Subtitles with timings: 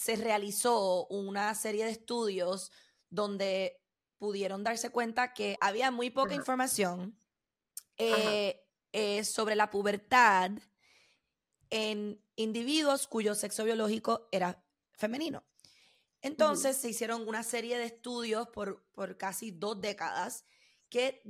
[0.00, 2.72] se realizó una serie de estudios
[3.10, 3.82] donde
[4.16, 7.18] pudieron darse cuenta que había muy poca información
[7.98, 10.52] eh, eh, sobre la pubertad
[11.68, 15.44] en individuos cuyo sexo biológico era femenino.
[16.22, 20.46] Entonces se hicieron una serie de estudios por, por casi dos décadas
[20.88, 21.22] que,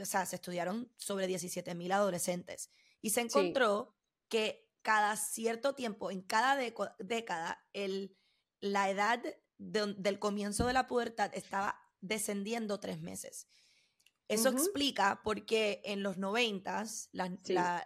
[0.00, 2.70] o sea, se estudiaron sobre 17 mil adolescentes
[3.00, 3.94] y se encontró
[4.28, 6.56] que cada cierto tiempo, en cada
[6.98, 8.16] década, el,
[8.60, 9.22] la edad
[9.58, 13.48] del comienzo de la pubertad estaba descendiendo tres meses.
[14.30, 17.36] Eso explica por qué en los noventas la,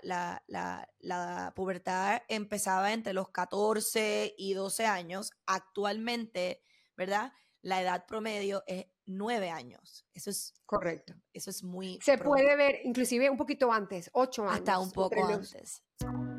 [0.03, 5.31] la, pubertad empezaba entre los 14 y 12 años.
[5.47, 6.61] Actualmente,
[6.99, 7.33] ¿verdad?
[7.63, 10.07] La edad promedio es 9 años.
[10.13, 11.15] Eso es correcto.
[11.33, 11.99] Eso es muy...
[12.03, 14.57] Se puede ver inclusive un poquito antes, 8 años.
[14.59, 15.83] Hasta un poco antes.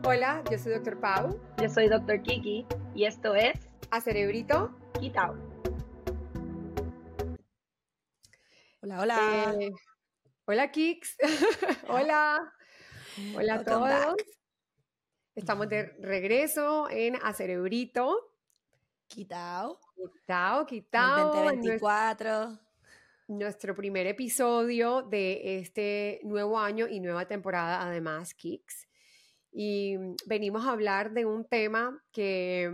[0.07, 0.99] Hola, yo soy Dr.
[0.99, 1.41] Pau.
[1.59, 2.21] Yo soy Dr.
[2.21, 3.59] Kiki y esto es...
[3.89, 4.77] A Cerebrito.
[4.99, 5.35] Quitao.
[8.81, 9.55] Hola, hola.
[9.59, 9.71] Eh,
[10.45, 11.17] hola, Kix.
[11.89, 12.53] hola.
[13.35, 14.15] Hola a todos.
[15.33, 18.31] Estamos de regreso en A Cerebrito.
[19.07, 19.79] Quitao.
[19.95, 21.33] Quitao, quitao.
[21.33, 22.59] 2024.
[23.27, 28.84] Nuestro primer episodio de este nuevo año y nueva temporada, además, Kix.
[29.57, 32.69] Y venimos a hablar de un tema que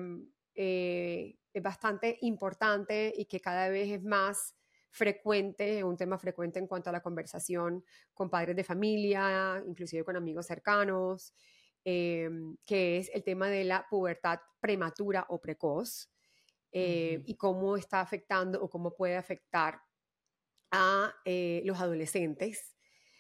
[0.56, 4.56] eh, es bastante importante y que cada vez es más
[4.90, 10.16] frecuente, un tema frecuente en cuanto a la conversación con padres de familia, inclusive con
[10.16, 11.36] amigos cercanos,
[11.84, 16.10] em, que es el tema de la pubertad prematura o precoz
[16.72, 19.80] eh, y cómo está afectando o cómo puede afectar
[20.72, 22.76] a eh, los adolescentes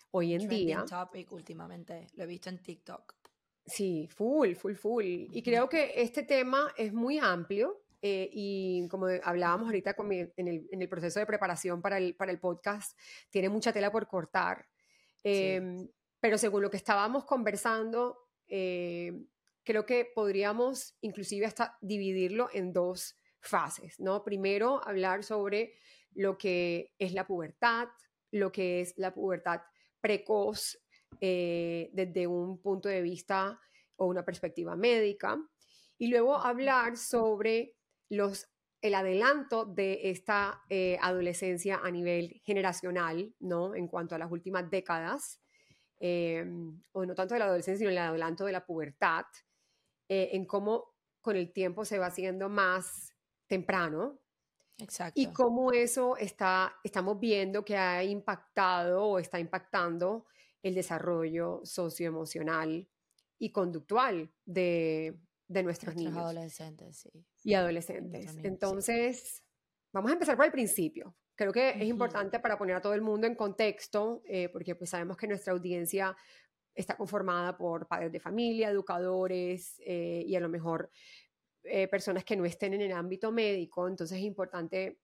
[0.09, 0.83] hoy en día.
[0.83, 3.20] topic últimamente, lo he visto en TikTok.
[3.65, 5.05] Sí, full, full, full.
[5.05, 10.89] Y creo que este tema es muy amplio eh, y como hablábamos ahorita en, el,
[10.89, 12.97] proceso de preparación para el, para el podcast,
[13.29, 14.67] tiene mucha tela por cortar.
[15.23, 15.87] Em,
[16.19, 19.25] pero según lo que estábamos conversando, eh,
[19.63, 24.23] creo que podríamos inclusive hasta dividirlo en dos fases, ¿no?
[24.23, 25.75] Primero, hablar sobre
[26.13, 27.87] lo que es la pubertad,
[28.31, 29.61] lo que es la pubertad
[29.99, 30.79] precoz
[31.19, 33.59] eh, desde un punto de vista
[33.97, 35.37] o una perspectiva médica,
[35.97, 37.75] y luego hablar sobre
[38.09, 38.47] los,
[38.81, 43.75] el adelanto de esta eh, adolescencia a nivel generacional, ¿no?
[43.75, 45.39] En cuanto a las últimas décadas,
[45.99, 46.43] eh,
[46.91, 49.25] o no tanto de la adolescencia, sino el adelanto de la pubertad,
[50.09, 53.13] eh, en cómo con el tiempo se va haciendo más
[53.45, 54.19] temprano.
[54.79, 55.21] Exacto.
[55.21, 60.25] Y cómo eso está, estamos viendo que ha impactado o está impactando
[60.63, 62.87] el desarrollo socioemocional
[63.39, 65.17] y conductual de,
[65.47, 66.15] de nuestros, niños.
[66.15, 67.11] adolescentes, sí.
[67.43, 68.37] Y adolescentes.
[68.43, 69.43] Entonces,
[69.91, 71.15] vamos a empezar por el principio.
[71.35, 74.91] Creo que es importante para poner a todo el mundo en contexto, eh, porque pues
[74.91, 76.15] sabemos que nuestra audiencia
[76.75, 80.91] está conformada por padres de familia, educadores eh, y a lo mejor
[81.63, 83.87] eh, personas que no estén en el ámbito médico.
[83.87, 84.99] Entonces es importante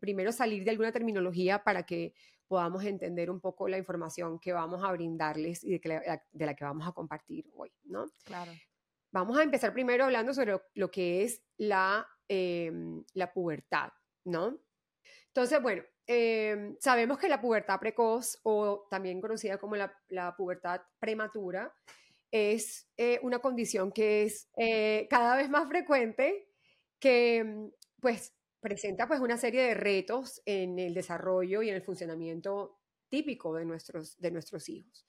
[0.00, 2.14] primero salir de alguna terminología para que
[2.52, 6.64] podamos entender un poco la información que vamos a brindarles y de, de la que
[6.64, 8.04] vamos a compartir hoy, ¿no?
[8.24, 8.52] Claro.
[9.10, 13.90] Vamos a empezar primero hablando sobre lo, que es la, em, la pubertad,
[14.24, 14.58] ¿no?
[15.28, 21.74] Entonces, bueno, em, sabemos que la pubertad precoz o también conocida como la, pubertad prematura
[22.30, 26.50] es eh, una condición que es eh, cada vez más frecuente,
[26.98, 31.82] que em, pues presenta pues una serie de retos en el desarrollo y en el
[31.82, 32.78] funcionamiento
[33.08, 35.04] típico de nuestros, de nuestros hijos.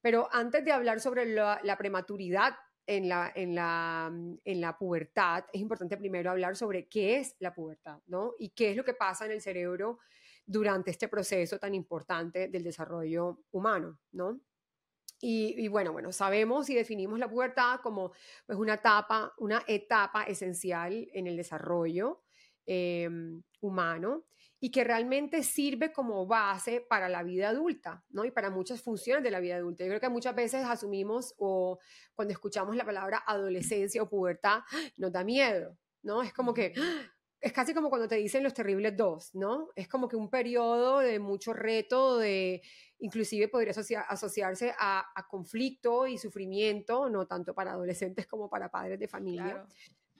[0.00, 2.54] Pero antes de hablar sobre la, prematuridad
[2.86, 4.12] en la, en, la,
[4.44, 8.34] en la pubertad, es importante primero hablar sobre qué es la pubertad, ¿no?
[8.38, 9.98] Y qué es lo que pasa en el cerebro
[10.46, 14.38] durante este proceso tan importante del desarrollo humano, ¿no?
[15.20, 18.12] Y, bueno, bueno, sabemos y definimos la pubertad como
[18.46, 22.22] pues, una etapa, una etapa esencial en el desarrollo
[22.70, 24.26] em, humano
[24.60, 28.24] y que realmente sirve como base para la vida adulta, ¿no?
[28.24, 29.84] Y para muchas funciones de la vida adulta.
[29.84, 31.78] Yo creo que muchas veces asumimos o
[32.14, 34.60] cuando escuchamos la palabra adolescencia o pubertad,
[34.96, 36.22] nos da miedo, ¿no?
[36.22, 36.72] Es como que,
[37.40, 39.68] es casi como cuando te dicen los terribles dos, ¿no?
[39.76, 42.60] Es como que un periodo de mucho reto, de
[42.98, 43.72] inclusive podría
[44.08, 49.64] asociarse a, conflicto y sufrimiento, no tanto para adolescentes como para padres de familia.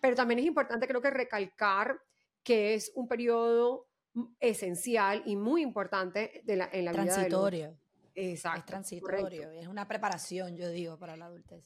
[0.01, 2.01] Pero también es importante creo que recalcar
[2.49, 3.91] que es un periodo
[4.41, 7.69] esencial y muy importante de la, en la transitorio.
[7.69, 7.79] vida.
[8.15, 8.61] Exacto.
[8.61, 11.63] Es transitorio, es una preparación, yo digo, para la adultez.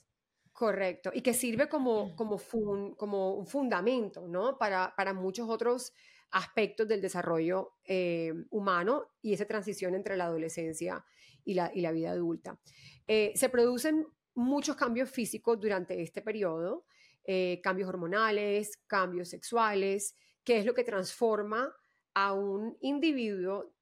[0.53, 4.59] Correcto, y que sirve como, como, fun- como un fundamento, ¿no?
[4.59, 5.93] Para, para muchos otros
[6.33, 11.05] aspectos del desarrollo eh, humano y esa transición entre la adolescencia
[11.45, 12.59] y la, y la vida adulta.
[13.07, 16.87] Eh, se producen muchos cambios físicos durante este periodo,
[17.25, 21.75] eh, cambios hormonales, cambios sexuales, que es lo que transforma
[22.15, 23.75] a un individuo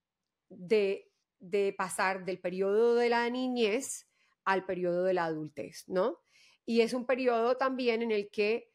[0.49, 4.09] de, de pasar del periodo de la niñez
[4.45, 6.21] al periodo de la adultez, ¿no?
[6.67, 8.71] Y es un periodo también en el que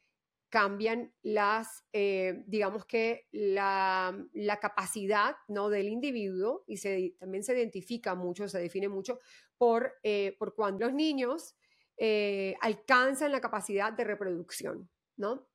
[0.49, 5.69] cambian las, eh, digamos que la, la capacidad ¿no?
[5.69, 9.19] del individuo y se, también se identifica mucho, se define mucho
[9.57, 11.55] por, eh, por cuando los niños
[11.97, 15.47] eh, alcanzan la capacidad de reproducción, ¿no?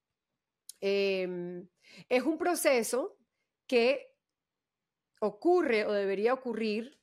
[0.80, 1.68] Em,
[2.08, 3.18] es un proceso
[3.66, 4.14] que
[5.20, 6.98] ocurre o debería ocurrir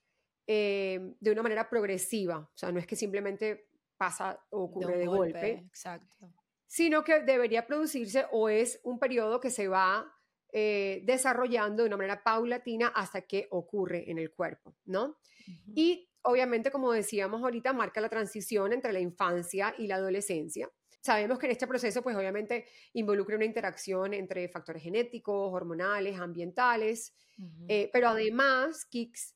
[0.48, 5.06] eh, de una manera progresiva, o sea, no es que simplemente pasa o ocurre de,
[5.06, 6.32] golpe, Exacto.
[6.66, 10.12] sino que debería producirse o es un periodo que se va
[10.54, 15.18] eh, desarrollando de una manera paulatina hasta que ocurre en el cuerpo, ¿no?
[15.76, 20.70] Y obviamente, como decíamos ahorita, marca la transición entre la infancia y la adolescencia.
[21.08, 27.14] Sabemos que en este proceso, pues obviamente involucra una interacción entre factores genéticos, hormonales, ambientales,
[27.70, 29.34] eh, pero además, Kicks,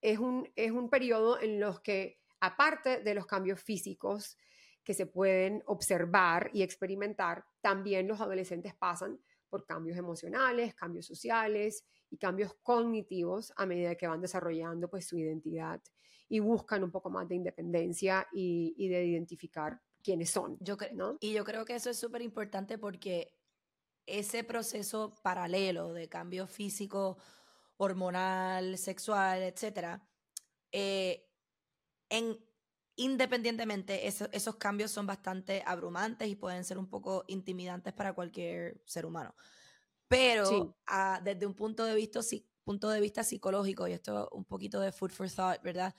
[0.00, 4.38] es un, es un periodo en los que, aparte de los cambios físicos
[4.84, 9.18] que se pueden observar y experimentar, también los adolescentes pasan
[9.48, 15.18] por cambios emocionales, cambios sociales y cambios cognitivos a medida que van desarrollando pues, su
[15.18, 15.82] identidad
[16.28, 20.56] y buscan un poco más de independencia y, y de identificar quiénes son.
[20.60, 21.16] Yo ¿no?
[21.20, 23.36] Y yo creo que eso es súper importante porque
[24.06, 27.18] ese proceso paralelo de cambio físico,
[27.76, 30.06] hormonal, sexual, etcétera,
[30.72, 31.26] eh,
[32.08, 32.38] en,
[32.96, 38.82] independientemente, eso- esos cambios son bastante abrumantes y pueden ser un poco intimidantes para cualquier
[38.84, 39.34] ser humano.
[40.08, 40.74] Pero Sí.
[40.86, 44.80] ah, desde un punto de, vista, psi- punto de vista psicológico, y esto un poquito
[44.80, 45.94] de food for thought, ¿verdad?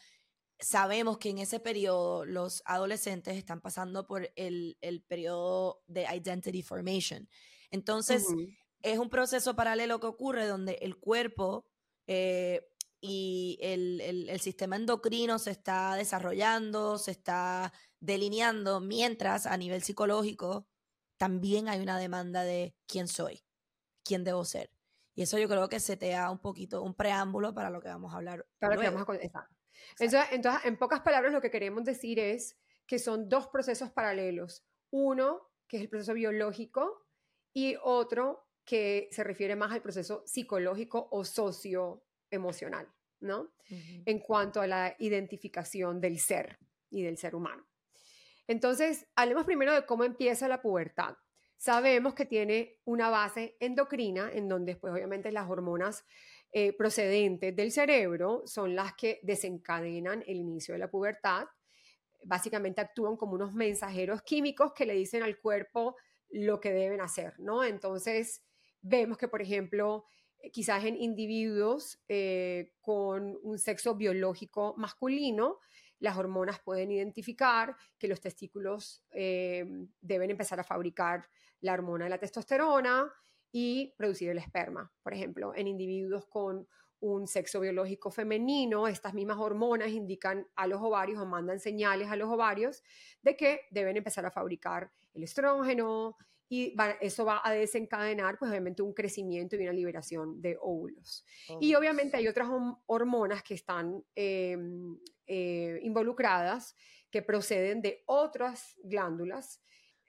[0.61, 6.61] Sabemos que en ese periodo los adolescentes están pasando por el, el periodo de identity
[6.61, 7.27] formation.
[7.71, 8.45] Entonces, Ujú.
[8.83, 11.65] es un proceso paralelo que ocurre donde el cuerpo
[12.07, 12.67] eh,
[12.99, 19.81] y el, el- el sistema endocrino se está desarrollando, se está delineando, mientras a nivel
[19.81, 20.67] psicológico
[21.17, 23.43] también hay una demanda de quién soy,
[24.03, 24.71] quién debo ser.
[25.15, 27.89] Y eso yo creo que se te da un poquito un preámbulo para lo que
[27.89, 28.45] vamos a hablar.
[28.59, 29.05] Para lo que luego.
[29.05, 29.47] vamos a.
[29.99, 34.65] Entonces, entonces, en pocas palabras, lo que queremos decir es que son dos procesos paralelos.
[34.89, 37.05] Uno, que es el proceso biológico,
[37.53, 42.87] y otro que se refiere más al proceso psicológico o socioemocional,
[43.19, 43.53] ¿no?
[43.69, 47.65] En cuanto a la identificación del ser y del ser humano.
[48.47, 51.15] Entonces, hablemos primero de cómo empieza la pubertad.
[51.57, 56.05] Sabemos que tiene una base endocrina, en donde, pues, obviamente, las hormonas
[56.53, 61.45] eh, procedentes del cerebro son las que desencadenan el inicio de la pubertad.
[62.25, 65.95] Básicamente actúan como unos mensajeros químicos que le dicen al cuerpo
[66.29, 67.63] lo que deben hacer, ¿no?
[67.63, 68.43] Entonces,
[68.81, 70.03] vemos que, por ejemplo,
[70.39, 75.59] eh, quizás en individuos eh, con un sexo biológico masculino,
[75.99, 82.17] las hormonas pueden identificar que los testículos deben empezar a fabricar la hormona de la
[82.17, 83.13] testosterona
[83.51, 84.91] y producir el esperma.
[85.03, 86.67] Por ejemplo, en individuos con
[87.01, 92.15] un sexo biológico femenino, estas mismas hormonas indican a los ovarios o mandan señales a
[92.15, 92.83] los ovarios
[93.23, 96.15] de que deben empezar a fabricar el estrógeno
[96.47, 101.25] y va- eso va a desencadenar pues obviamente un crecimiento y una liberación de óvulos.
[101.59, 102.49] Y obviamente hay otras
[102.85, 104.57] hormonas que están eh,
[105.25, 106.75] eh, involucradas
[107.09, 109.61] que proceden de otras glándulas,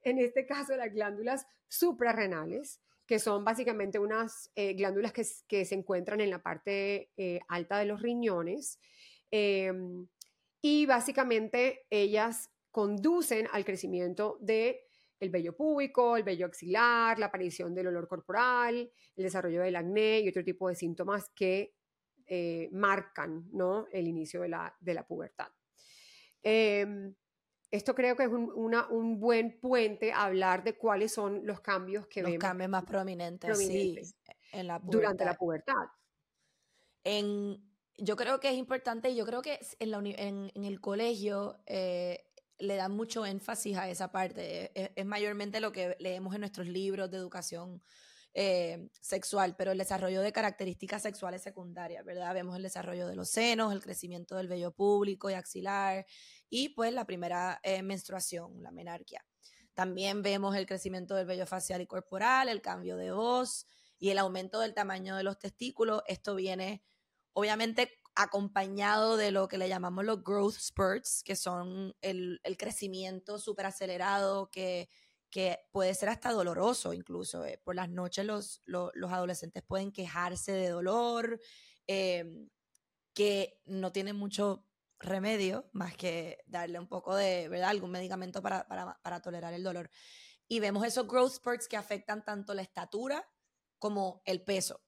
[0.02, 2.80] en este caso las glándulas suprarrenales,
[3.12, 7.84] que son básicamente unas eh, glándulas que, se encuentran en la parte eh, alta de
[7.84, 8.80] los riñones.
[9.30, 10.06] em,
[10.62, 14.86] y básicamente ellas conducen al crecimiento de
[15.20, 20.20] el vello púbico, el vello axilar, la aparición del olor corporal, el desarrollo del acné
[20.20, 21.74] y otro tipo de síntomas que
[22.26, 23.88] eh, marcan ¿no?
[23.92, 25.48] el inicio de la, de la pubertad.
[26.42, 27.14] Em,
[27.72, 31.60] esto creo que es un, una- un buen puente a hablar de cuáles son los
[31.60, 35.74] cambios que los vemos cambios más prominentes, prominentes sí, en la durante la pubertad.
[37.04, 37.60] En,
[37.98, 41.58] yo creo que es importante y yo creo que en, la en, en el colegio
[41.66, 42.24] eh,
[42.58, 44.70] le dan mucho énfasis a esa parte.
[44.80, 47.82] Es, es mayormente lo que leemos en nuestros libros de educación
[48.34, 52.32] eh, sexual, pero el desarrollo de características sexuales secundarias, ¿verdad?
[52.32, 56.06] Vemos el desarrollo de los senos, el crecimiento del vello público y axilar
[56.48, 59.26] y pues la primera eh, menstruación, la menarquia.
[59.74, 63.66] También vemos el crecimiento del vello facial y corporal, el cambio de voz
[63.98, 66.02] y el aumento del tamaño de los testículos.
[66.06, 66.82] Esto viene
[67.34, 73.38] obviamente acompañado de lo que le llamamos los growth spurts, que son el, el crecimiento
[73.38, 74.90] súper acelerado que
[75.32, 77.44] que puede ser hasta doloroso incluso.
[77.46, 81.40] Eh, por las noches los, los, adolescentes pueden quejarse de dolor,
[81.86, 82.50] em,
[83.14, 84.66] que no tienen mucho
[85.00, 87.70] remedio más que darle un poco de, ¿verdad?
[87.70, 89.90] Algún medicamento para, para, para tolerar el dolor.
[90.48, 93.26] Y vemos esos growth spurts que afectan tanto la estatura
[93.78, 94.82] como el peso.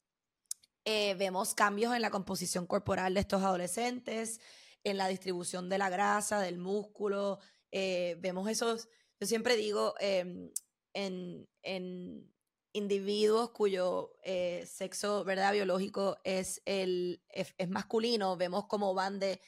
[0.84, 4.40] Eh, vemos cambios en la composición corporal de estos adolescentes,
[4.84, 7.38] en la distribución de la grasa, del músculo.
[7.72, 8.88] Eh, vemos esos
[9.20, 10.50] yo siempre digo, em,
[10.92, 11.46] en,
[12.72, 15.52] individuos cuyo eh, sexo ¿verdad?
[15.52, 19.40] biológico es, el, es, masculino, vemos cómo van de,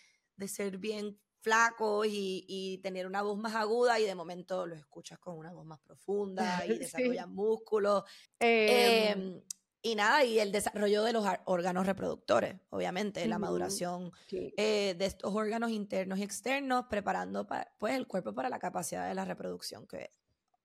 [0.47, 5.37] ser bien flacos y, tener una voz más aguda y de momento los escuchas con
[5.37, 8.05] una voz más profunda y desarrollan músculos.
[8.39, 9.41] Em,
[9.87, 15.33] y nada, y el desarrollo de los órganos reproductores, obviamente, la maduración eh, de estos
[15.33, 17.47] órganos internos y externos, preparando
[17.79, 20.13] pues el cuerpo para la capacidad de la reproducción, que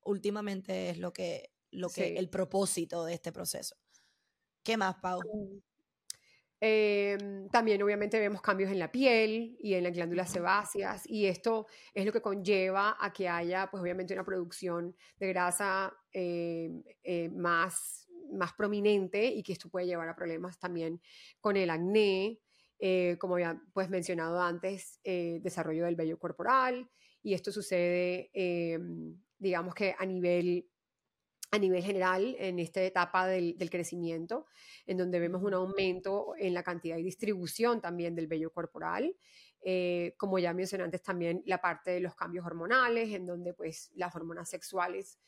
[0.04, 3.76] últimamente es lo que, lo que el propósito de este proceso.
[4.64, 5.22] ¿Qué más, Pau?
[6.60, 11.66] Em, también obviamente vemos cambios en la piel y en las glándulas sebáceas y esto
[11.94, 17.30] es lo que conlleva a que haya pues obviamente una producción de grasa em, eh,
[17.30, 21.02] más más prominente y que esto puede llevar a problemas también
[21.40, 22.40] con el acné,
[22.84, 26.90] eh, como ya pues mencionado antes, eh, desarrollo del vello corporal
[27.22, 28.80] y esto sucede, eh,
[29.38, 30.68] digamos que a nivel,
[31.52, 34.48] a nivel general en esta etapa del, del, crecimiento,
[34.88, 39.16] en donde vemos un aumento en la cantidad y distribución también del vello corporal.
[40.18, 44.16] como ya mencioné antes, también la parte de los cambios hormonales, en donde pues las
[44.16, 45.20] hormonas sexuales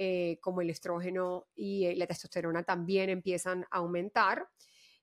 [0.00, 4.48] eh, como el estrógeno y eh, la testosterona también empiezan a aumentar.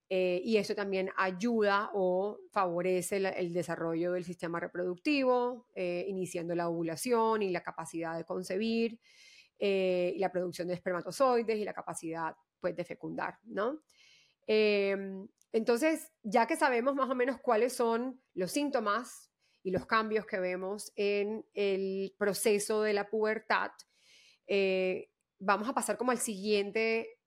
[0.07, 7.41] Eh, y eso también ayuda o favorece el, desarrollo del sistema reproductivo, iniciando la ovulación
[7.41, 9.01] y la capacidad de concebir,
[9.59, 13.81] la producción de espermatozoides y la capacidad pues, de fecundar, ¿no?
[14.47, 19.29] Em, entonces, ya que sabemos más o menos cuáles son los síntomas
[19.61, 23.71] y los cambios que vemos en el proceso de la pubertad,
[24.47, 25.09] eh,
[25.39, 27.19] vamos a pasar como al siguiente,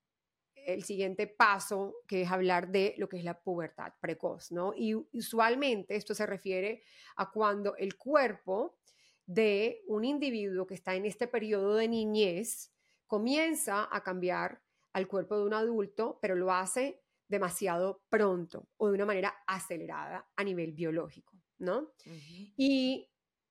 [0.55, 4.73] el siguiente paso, que es hablar de lo que es la pubertad precoz, ¿no?
[4.77, 6.83] Y usualmente esto se refiere
[7.17, 8.79] a cuando el cuerpo
[9.27, 12.73] de un individuo que está en este periodo de niñez
[13.07, 18.95] comienza a cambiar al cuerpo de un adulto, pero lo hace demasiado pronto o de
[18.95, 21.93] una manera acelerada a nivel biológico, ¿no?
[22.57, 23.11] Y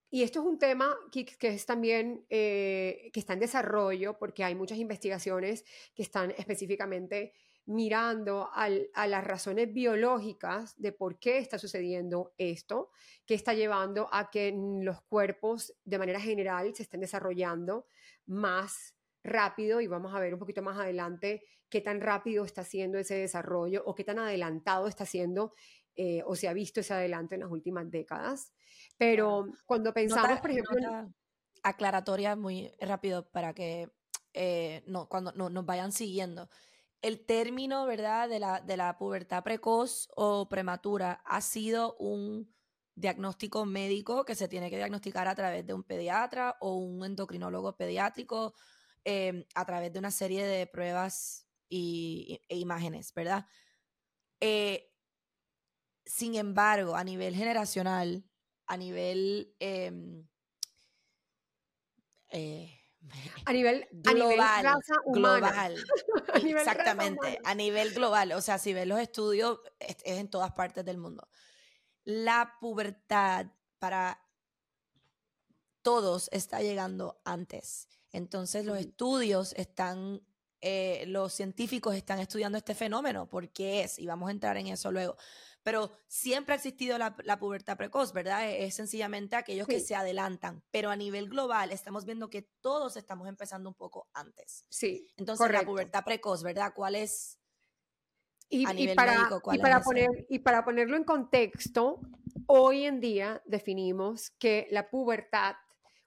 [0.09, 4.55] y esto es un tema que, es también, eh, que está en desarrollo porque hay
[4.55, 7.33] muchas investigaciones que están específicamente
[7.65, 12.91] mirando a las razones biológicas de por qué está sucediendo esto,
[13.25, 17.85] que está llevando a que los cuerpos de manera general se estén desarrollando
[18.25, 22.97] más rápido y vamos a ver un poquito más adelante qué tan rápido está siendo
[22.97, 25.53] ese desarrollo o qué tan adelantado está siendo
[25.97, 28.53] eh, o se ha visto ese adelante en las últimas décadas.
[28.97, 31.11] Pero cuando pensamos, por ejemplo...
[31.63, 33.91] aclaratoria muy rápido para que
[34.33, 36.49] eh, no, cuando no, nos vayan siguiendo.
[37.01, 42.53] El término, ¿verdad?, de la, de la pubertad precoz o prematura ha sido un
[42.93, 47.75] diagnóstico médico que se tiene que diagnosticar a través de un pediatra o un endocrinólogo
[47.75, 48.53] pediátrico
[49.03, 53.45] em, a través de una serie de pruebas y, e imágenes, ¿verdad?
[54.39, 54.91] Eh,
[56.07, 58.23] sin embargo, a nivel generacional,
[58.65, 59.53] a nivel...
[59.59, 60.27] Em,
[62.29, 62.73] eh,
[63.45, 64.65] a nivel global,
[65.05, 65.75] global,
[66.33, 70.97] exactamente, a nivel global, o sea, si ves los estudios, es, en todas partes del
[70.97, 71.29] mundo.
[72.03, 73.47] La pubertad
[73.79, 74.21] para
[75.81, 77.87] todos está llegando antes.
[78.11, 80.21] Entonces los estudios están,
[80.61, 83.99] eh, los científicos están estudiando este fenómeno, ¿por qué es?
[83.99, 85.15] Y vamos a entrar en eso luego
[85.67, 88.47] pero siempre ha existido la, pubertad precoz, ¿verdad?
[88.47, 92.95] E, es, sencillamente aquellos que se adelantan, pero a nivel global estamos viendo que todos
[92.95, 94.63] estamos empezando un poco antes.
[94.69, 95.09] Sí.
[95.17, 96.71] Entonces, la pubertad precoz, ¿verdad?
[96.73, 97.37] ¿Cuál es?
[98.47, 101.99] Y, a nivel para, médico, ¿cuál y para poner, y para ponerlo en contexto,
[102.45, 105.57] hoy en día definimos que la pubertad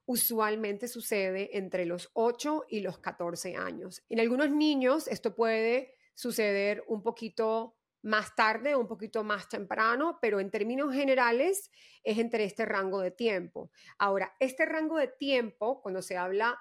[0.07, 4.02] usualmente sucede entre los 8 y los 14 años.
[4.09, 10.40] En algunos niños esto puede suceder un poquito más tarde un poquito más temprano, pero
[10.40, 11.71] en términos generales
[12.02, 13.71] es entre este rango de tiempo.
[13.99, 16.59] Ahora, este rango de tiempo, cuando se habla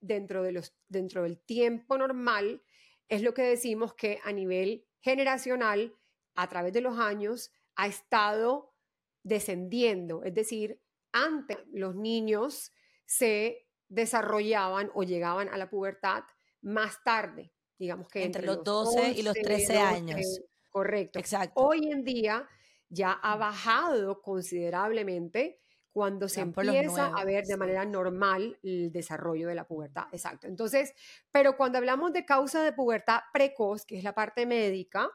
[0.00, 2.62] dentro, de los, dentro del tiempo normal,
[3.08, 5.94] es lo que decimos que a nivel generacional,
[6.34, 8.74] a través de los años, ha estado
[9.22, 10.24] descendiendo.
[10.24, 10.80] Es decir,
[11.12, 12.72] antes los niños
[13.04, 16.24] se desarrollaban o llegaban a la pubertad
[16.60, 20.40] más tarde, digamos que entre, los 12 y los 13 años.
[20.76, 21.18] Correcto.
[21.18, 21.58] Exacto.
[21.58, 22.46] Hoy en día
[22.90, 25.58] ya ha bajado considerablemente
[25.90, 30.04] cuando se empieza a ver de manera normal el desarrollo de la pubertad.
[30.12, 30.46] Exacto.
[30.46, 30.92] Entonces,
[31.30, 35.08] pero cuando hablamos de causa de pubertad precoz, que es la parte médica,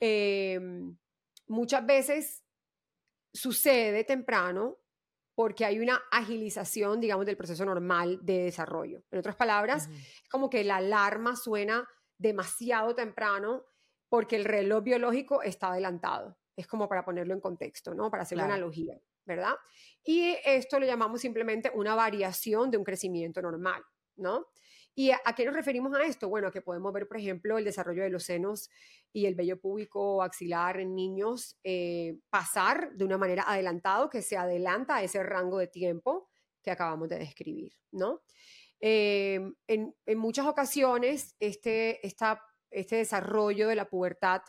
[0.00, 0.98] em,
[1.46, 2.42] muchas veces
[3.32, 4.78] sucede temprano
[5.36, 9.04] porque hay una agilización, digamos, del proceso normal de desarrollo.
[9.12, 13.69] En otras palabras, es como que la alarma suena demasiado temprano
[14.10, 16.36] porque el reloj biológico está adelantado.
[16.56, 18.10] Es como para ponerlo en contexto, ¿no?
[18.10, 19.54] Para hacer una analogía, ¿verdad?
[20.04, 23.82] Y esto lo llamamos simplemente una variación de un crecimiento normal,
[24.16, 24.48] ¿no?
[24.96, 26.28] ¿Y a, qué nos referimos a esto?
[26.28, 28.68] Bueno, que podemos ver, por ejemplo, el desarrollo de los senos
[29.12, 34.36] y el vello púbico axilar en niños eh, pasar de una manera adelantada, que se
[34.36, 36.28] adelanta a ese rango de tiempo
[36.62, 38.22] que acabamos de describir, ¿no?
[38.80, 44.42] Eh, en, en, muchas ocasiones, este, esta este desarrollo de la pubertad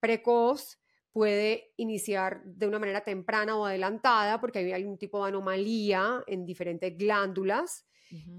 [0.00, 0.78] precoz
[1.12, 6.44] puede iniciar de una manera temprana o adelantada porque hay algún tipo de anomalía en
[6.44, 7.86] diferentes glándulas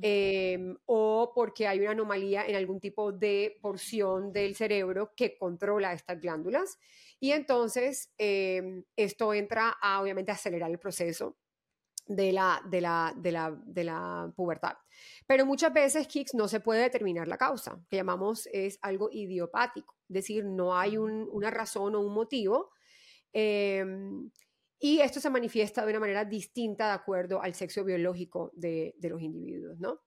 [0.02, 5.92] em, o porque hay una anomalía en algún tipo de porción del cerebro que controla
[5.94, 6.78] estas glándulas.
[7.20, 11.36] Y entonces em, esto entra a obviamente acelerar el proceso
[12.08, 14.74] de la, de la, de la, de la pubertad.
[15.26, 19.96] Pero muchas veces, Kicks, no se puede determinar la causa, que llamamos es algo idiopático,
[20.10, 22.72] es decir, no hay una razón o un motivo.
[23.34, 24.32] Em,
[24.80, 29.10] y esto se manifiesta de una manera distinta de acuerdo al sexo biológico de, de
[29.10, 30.02] los individuos, ¿no?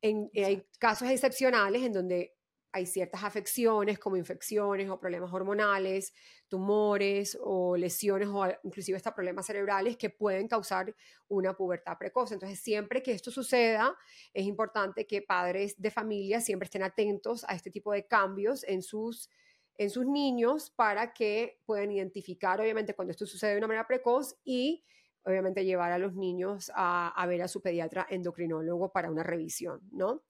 [0.00, 2.34] En, hay casos excepcionales en donde
[2.72, 6.14] hay ciertas afecciones como infecciones o problemas hormonales,
[6.48, 10.94] tumores o lesiones o inclusive hasta problemas cerebrales que pueden causar
[11.28, 12.32] una pubertad precoz.
[12.32, 13.94] Entonces, siempre que esto suceda,
[14.32, 18.82] es importante que padres de familia siempre estén atentos a este tipo de cambios en
[18.82, 19.28] sus,
[19.76, 24.36] en sus niños para que puedan identificar, obviamente, cuando esto sucede de una manera precoz
[24.44, 24.82] y
[25.24, 29.80] obviamente llevar a los niños a, a ver a su pediatra endocrinólogo para una revisión,
[29.92, 30.24] ¿no?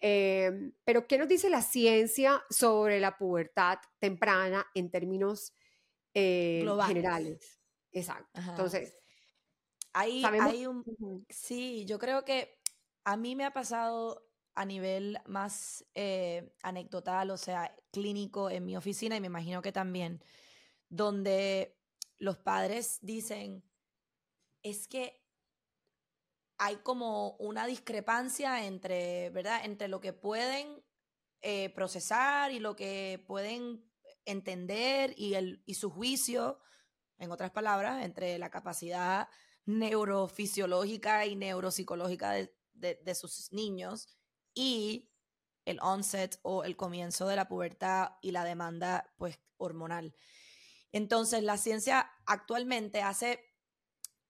[0.00, 5.54] Em, pero, ¿qué nos dice la ciencia sobre la pubertad temprana en términos
[6.14, 7.60] eh, generales?
[7.92, 8.40] Exacto.
[8.40, 8.94] Entonces,
[9.92, 10.84] hay, hay un...
[11.30, 12.58] Sí, yo creo que
[13.04, 18.76] a mí me ha pasado a nivel más eh, anecdotal, o sea, clínico en mi
[18.76, 20.22] oficina y me imagino que también,
[20.88, 21.78] donde
[22.18, 23.62] los padres dicen,
[24.62, 25.22] es que
[26.58, 29.64] hay como una discrepancia entre, ¿verdad?
[29.64, 30.82] Entre lo que pueden
[31.42, 33.84] eh, procesar y lo que pueden
[34.24, 36.58] entender y, el, y su juicio,
[37.18, 39.28] en otras palabras, entre la capacidad
[39.64, 44.08] neurofisiológica y neuropsicológica de, de, sus niños
[44.54, 45.10] y
[45.64, 50.14] el onset o el comienzo de la pubertad y la demanda pues hormonal.
[50.92, 53.40] Entonces, la ciencia actualmente hace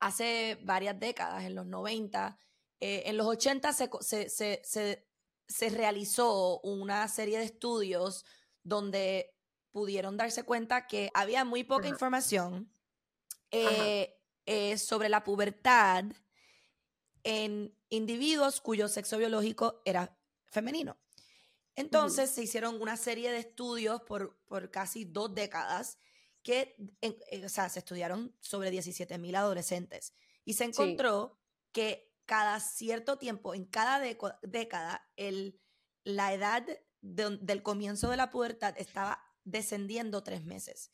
[0.00, 2.38] hace varias décadas, en los 90.
[2.80, 8.24] Eh, en los 80 se, realizó una serie de estudios
[8.62, 9.34] donde
[9.70, 12.70] pudieron darse cuenta que había muy poca información
[13.50, 16.04] eh, eh, sobre la pubertad
[17.22, 20.96] en individuos cuyo sexo biológico era femenino.
[21.74, 25.98] Entonces se hicieron una serie de estudios por, por casi dos décadas
[26.46, 31.40] que, eh, o sea, se estudiaron sobre 17 mil adolescentes y se encontró
[31.72, 33.98] que cada cierto tiempo, en cada
[34.42, 35.60] década, el,
[36.04, 36.64] la edad
[37.00, 40.92] del comienzo de la pubertad estaba descendiendo tres meses.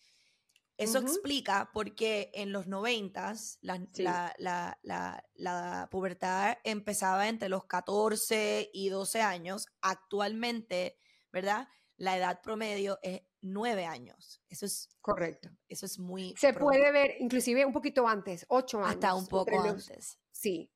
[0.79, 4.35] Eso explica por qué en los noventas la, la,
[4.81, 9.67] la, la, pubertad empezaba entre los 14 y 12 años.
[9.83, 10.97] Actualmente,
[11.31, 11.69] ¿verdad?
[11.99, 14.41] La edad promedio es nueve años.
[14.49, 15.51] Eso es correcto.
[15.69, 16.35] Eso es muy.
[16.39, 18.95] Se puede ver inclusive un poquito antes, ocho años.
[18.95, 20.19] Hasta un poco antes.
[20.31, 20.73] Sí.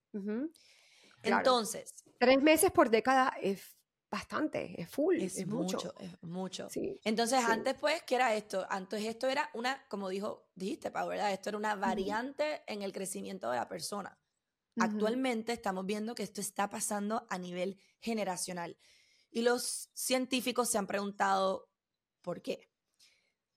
[1.22, 1.94] Entonces.
[2.18, 3.76] Tres meses por década es
[4.10, 5.16] bastante, es full.
[5.16, 6.68] Es, mucho, es mucho.
[6.70, 6.98] Sí.
[7.04, 8.66] Entonces, antes, pues, ¿qué era esto?
[8.70, 11.32] Antes esto era una, como dijo, dijiste, Pau, ¿verdad?
[11.32, 14.18] Esto era una variante en el crecimiento de la persona.
[14.78, 18.78] Actualmente estamos viendo que esto está pasando a nivel generacional.
[19.30, 21.68] Y los científicos se han preguntado
[22.26, 22.68] por qué.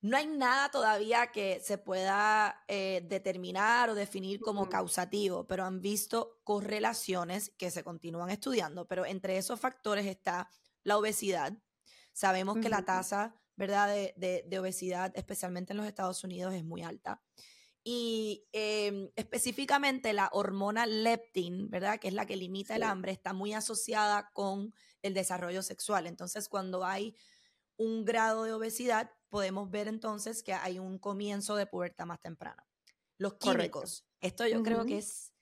[0.01, 5.81] No hay nada todavía que se pueda eh, determinar o definir como causativo, pero han
[5.81, 8.87] visto correlaciones que se continúan estudiando.
[8.87, 10.47] Pero entre esos factores está
[10.83, 11.57] la obesidad.
[12.13, 17.23] Sabemos que la tasa, ¿verdad?, de, obesidad, especialmente en los Estados Unidos, es muy alta.
[17.83, 23.33] Y em, específicamente la hormona leptin, ¿verdad?, que es la que limita el hambre, está
[23.33, 26.05] muy asociada con el desarrollo sexual.
[26.05, 27.15] Entonces, cuando hay
[27.79, 32.67] un grado de obesidad, podemos ver entonces que hay un comienzo de pubertad más temprana.
[33.17, 34.05] Los químicos.
[34.21, 35.33] Esto yo creo que es,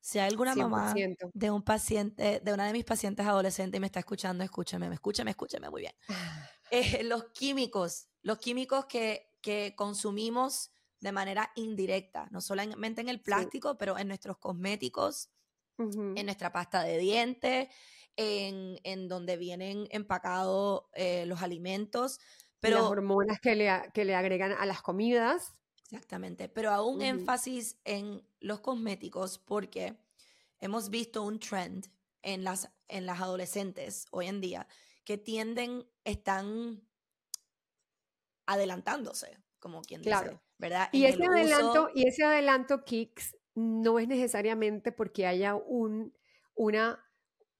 [0.00, 0.94] si hay alguna mamá
[1.34, 5.30] de un paciente, de una de mis pacientes adolescentes y me está escuchando, escúchame, escúchame,
[5.30, 5.94] escúchame muy bien.
[6.70, 13.22] Eh, los químicos, los químicos que, que consumimos de manera indirecta, no solamente en el
[13.22, 15.30] plástico, pero en nuestros cosméticos,
[15.78, 17.68] en nuestra pasta de dientes,
[18.18, 22.18] en, en donde vienen empacados eh, los alimentos.
[22.58, 25.54] Pero, las hormonas que le, que le agregan a las comidas.
[25.84, 29.96] Exactamente, pero aún énfasis en los cosméticos porque
[30.58, 31.86] hemos visto un trend
[32.22, 34.66] en las, en las adolescentes hoy en día
[35.04, 36.82] que tienden, están
[38.44, 40.90] adelantándose, como quien dice, ¿verdad?
[40.92, 46.14] Y ese, adelanto, y ese adelanto, Kicks, no es necesariamente porque haya un,
[46.54, 47.07] una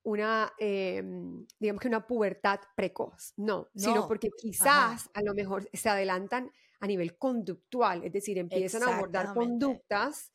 [0.08, 5.88] una, em, digamos que una pubertad precoz, no, sino porque quizás a lo mejor se
[5.88, 10.32] adelantan a nivel conductual, es decir, empiezan a abordar conductas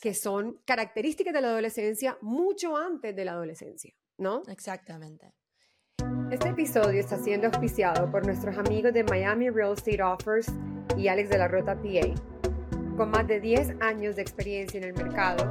[0.00, 4.42] que son características de la adolescencia mucho antes de la adolescencia, ¿no?
[4.48, 5.34] Exactamente.
[6.30, 10.46] Este episodio está siendo auspiciado por nuestros amigos de Miami Real Estate Offers
[10.96, 12.14] y Alex de la Rota PA.
[12.96, 15.50] Con más de 10 años de experiencia en el mercado,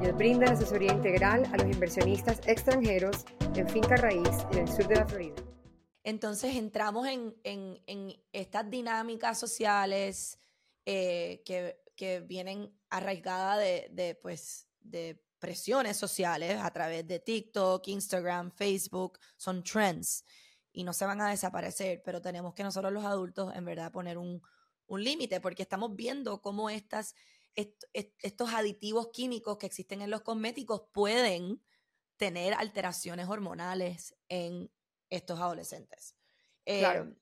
[0.00, 3.24] ellos brindan asesoría integral a los inversionistas extranjeros
[3.56, 5.42] en finca raíz en el sur de la Florida.
[6.04, 10.38] Entonces entramos en, estas dinámicas sociales
[10.86, 19.18] eh, que, vienen arraigadas de, pues, de presiones sociales a través de TikTok, Instagram, Facebook,
[19.36, 20.24] son trends
[20.72, 24.16] y no se van a desaparecer, pero tenemos que nosotros los adultos en verdad poner
[24.16, 24.40] un,
[24.86, 27.16] un límite porque estamos viendo cómo estas
[27.92, 31.60] estos aditivos químicos que existen en los cosméticos pueden
[32.16, 34.70] tener alteraciones hormonales en
[35.10, 36.14] estos adolescentes.
[36.64, 37.16] Em,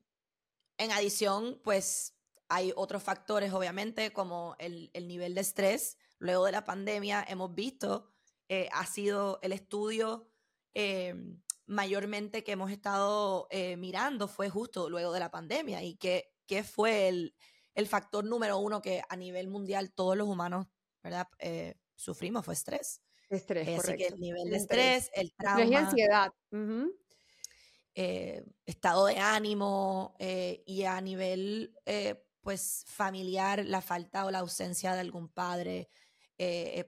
[0.78, 2.14] en adición, pues
[2.48, 5.96] hay otros factores, obviamente, como el, nivel de estrés.
[6.18, 8.12] Luego de la pandemia hemos visto,
[8.48, 10.30] eh, ha sido el estudio
[10.74, 16.32] em, mayormente que hemos estado eh, mirando fue justo luego de la pandemia y que,
[16.46, 17.34] que fue el,
[17.76, 20.66] el factor número uno que a nivel mundial todos los humanos,
[21.02, 21.28] ¿verdad?
[21.38, 23.02] Eh, sufrimos fue estrés.
[23.28, 25.64] Estrés, eh, Así que el nivel de estrés, el trauma.
[25.64, 26.32] y ansiedad.
[27.94, 31.76] Eh, estado de ánimo y a nivel,
[32.40, 35.88] pues, familiar, la falta o la ausencia de algún padre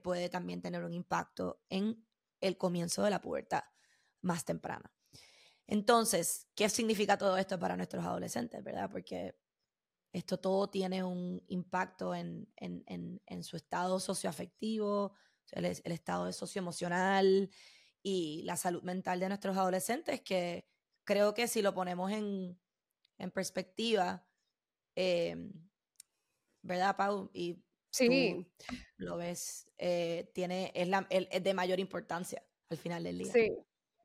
[0.03, 2.05] puede también tener un impacto en
[2.41, 3.63] el comienzo de la pubertad
[4.21, 4.91] más temprana.
[5.67, 8.89] Entonces, ¿qué significa todo esto para nuestros adolescentes, verdad?
[8.91, 9.35] Porque
[10.11, 12.47] esto todo tiene un impacto en,
[13.41, 15.13] su estado socioafectivo,
[15.51, 17.49] el, el estado socioemocional
[18.01, 20.65] y la salud mental de nuestros adolescentes, que
[21.03, 22.59] creo que si lo ponemos en,
[23.33, 24.25] perspectiva,
[24.95, 25.51] em,
[26.61, 27.29] ¿verdad, Pau?
[27.33, 28.47] Y sí.
[28.97, 33.33] lo ves, eh, tiene, es, la, es de mayor importancia al final del día.
[33.33, 33.51] Sí,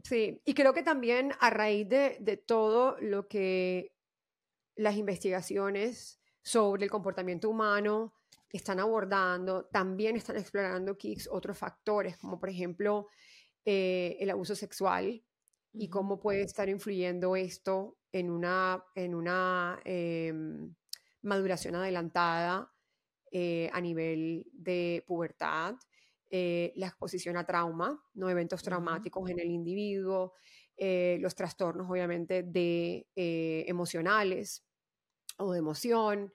[0.03, 0.41] sí.
[0.45, 3.94] Y creo que también a raíz de, de todo lo que
[4.77, 8.15] las investigaciones sobre el comportamiento humano
[8.51, 13.09] están abordando, también están explorando KICS otros factores, como por ejemplo
[13.65, 15.25] eh, el abuso sexual
[15.73, 20.75] y cómo puede estar influyendo esto en una, en una em,
[21.23, 22.73] maduración adelantada
[23.33, 25.75] eh, a nivel de pubertad,
[26.31, 28.29] eh, la exposición a trauma, ¿no?
[28.29, 30.35] eventos traumáticos en el individuo,
[30.77, 34.64] eh, los trastornos obviamente de eh, emocionales
[35.39, 36.33] o de emoción,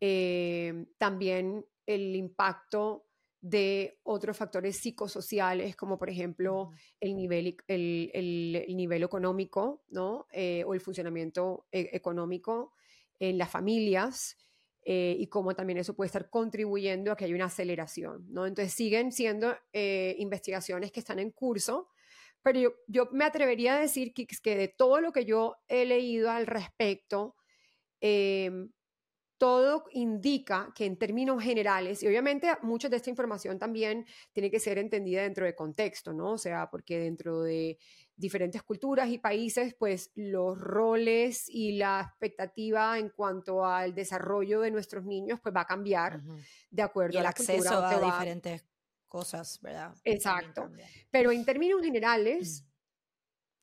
[0.00, 3.06] eh, también el impacto
[3.40, 10.26] de otros factores psicosociales, como por ejemplo el nivel, el, nivel económico, ¿no?
[10.66, 12.72] o el funcionamiento económico
[13.20, 14.36] en las familias,
[14.84, 18.46] y cómo también eso puede estar contribuyendo a que haya una aceleración, ¿no?
[18.46, 21.88] Entonces siguen siendo investigaciones que están en curso,
[22.46, 26.30] pero yo, me atrevería a decir que, que, de todo lo que yo he leído
[26.30, 27.34] al respecto,
[28.00, 28.70] em,
[29.38, 34.58] todo indica que en términos generales, y obviamente mucha de esta información también tiene que
[34.58, 36.32] ser entendida dentro de contexto, ¿no?
[36.32, 37.78] O sea, porque dentro de
[38.16, 44.70] diferentes culturas y países, pues los roles y la expectativa en cuanto al desarrollo de
[44.70, 46.22] nuestros niños, pues va a cambiar
[46.70, 48.64] de acuerdo y el a la acceso cultura, a va- diferentes
[49.06, 49.94] cosas, ¿verdad?
[50.04, 50.70] Exacto.
[51.10, 52.64] Pero en términos generales,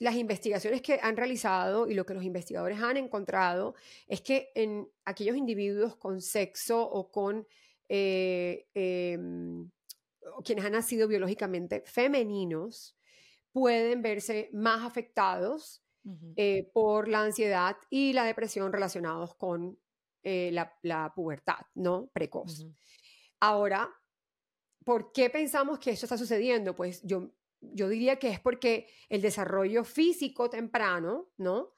[0.04, 3.74] las investigaciones que han realizado y lo que los investigadores han encontrado
[4.06, 7.48] es que en aquellos individuos con sexo o con
[7.88, 9.72] eh, em,
[10.44, 12.98] quienes han nacido biológicamente femeninos
[13.54, 15.82] pueden verse más afectados
[16.36, 19.80] eh, por la ansiedad y la depresión relacionados con
[20.22, 22.10] eh, la, la pubertad, ¿no?
[22.12, 22.66] Precoz.
[23.39, 23.89] Ahora,
[24.84, 26.76] ¿por qué pensamos que esto está sucediendo?
[26.76, 27.32] Pues yo,
[27.73, 31.73] yo diría que es porque el desarrollo físico temprano, ¿no?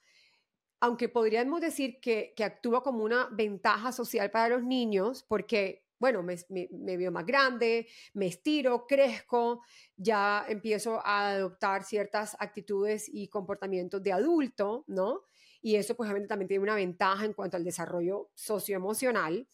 [0.80, 6.22] Aunque podríamos decir que, que actúa como una ventaja social para los niños, porque, bueno,
[6.24, 9.62] me, veo más grande, me estiro, crezco,
[9.96, 15.22] ya empiezo a adoptar ciertas actitudes y comportamientos de adulto, ¿no?
[15.62, 19.48] Y eso, pues, obviamente también tiene una ventaja en cuanto al desarrollo socioemocional.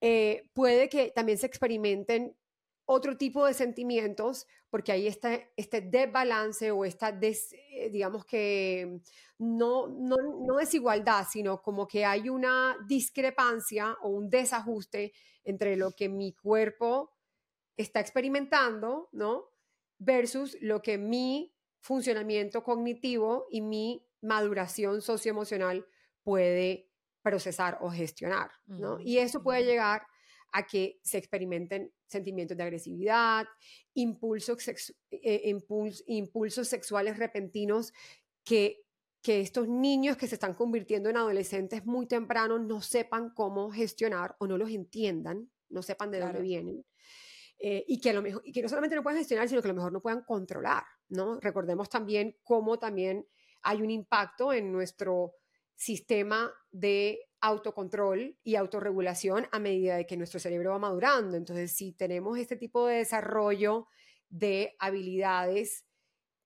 [0.00, 2.36] Eh, puede que también se experimenten
[2.84, 9.00] otro tipo de sentimientos, porque ahí está este desbalance o esta, des- eh, digamos que,
[9.38, 15.12] no, no, no desigualdad, sino como que hay una discrepancia o un desajuste
[15.44, 17.12] entre lo que mi cuerpo
[17.76, 19.50] está experimentando, ¿no?
[19.98, 25.84] Versus lo que mi funcionamiento cognitivo y mi maduración socioemocional
[26.22, 26.88] puede
[27.20, 28.98] procesar o gestionar, ¿no?
[29.00, 30.06] Y eso puede llegar
[30.52, 33.46] a que se experimenten sentimientos de agresividad,
[33.94, 34.58] impulsos,
[35.10, 37.92] eh, impuls- impulsos sexuales repentinos
[38.44, 38.84] que,
[39.22, 44.36] que estos niños que se están convirtiendo en adolescentes muy temprano no sepan cómo gestionar
[44.40, 46.42] o no los entiendan, no sepan de dónde Claro.
[46.42, 46.84] vienen.
[47.58, 49.68] eh, y, que a lo mejor, y que no solamente no puedan gestionar, sino que
[49.68, 51.38] a lo mejor no puedan controlar, ¿no?
[51.40, 53.26] Recordemos también cómo también
[53.62, 55.34] hay un impacto en nuestro
[55.76, 61.36] sistema de autocontrol y autorregulación a medida de que nuestro cerebro va madurando.
[61.36, 63.88] Entonces, si tenemos este tipo de desarrollo
[64.30, 65.84] de habilidades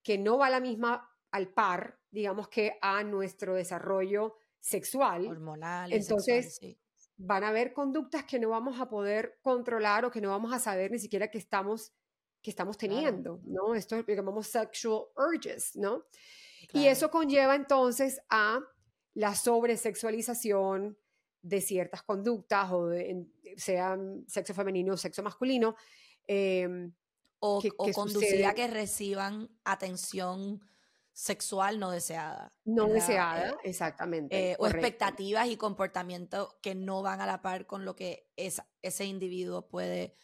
[0.02, 5.90] que no va a la misma al par, digamos que a nuestro desarrollo sexual, Hormonal
[5.90, 6.80] sexual, entonces sí.
[7.16, 10.58] van a haber conductas que no vamos a poder controlar o que no vamos a
[10.58, 11.92] saber ni siquiera que estamos
[12.42, 12.94] que estamos Claro.
[12.94, 13.74] teniendo, ¿no?
[13.74, 16.04] Esto es lo que llamamos sexual urges, ¿no?
[16.72, 18.60] Y eso conlleva entonces a
[19.16, 20.98] la sobresexualización
[21.42, 23.26] de ciertas conductas, o de,
[23.56, 25.74] sean sexo femenino o sexo masculino.
[26.28, 26.92] em,
[27.38, 30.60] o, que- o que conducir sucede- a que reciban atención
[31.12, 32.50] sexual no deseada.
[32.64, 32.94] no ¿verdad?
[32.94, 34.50] deseada, Eh, exactamente.
[34.52, 39.04] eh, o expectativas y comportamientos que no van a la par con lo que ese
[39.04, 40.16] individuo puede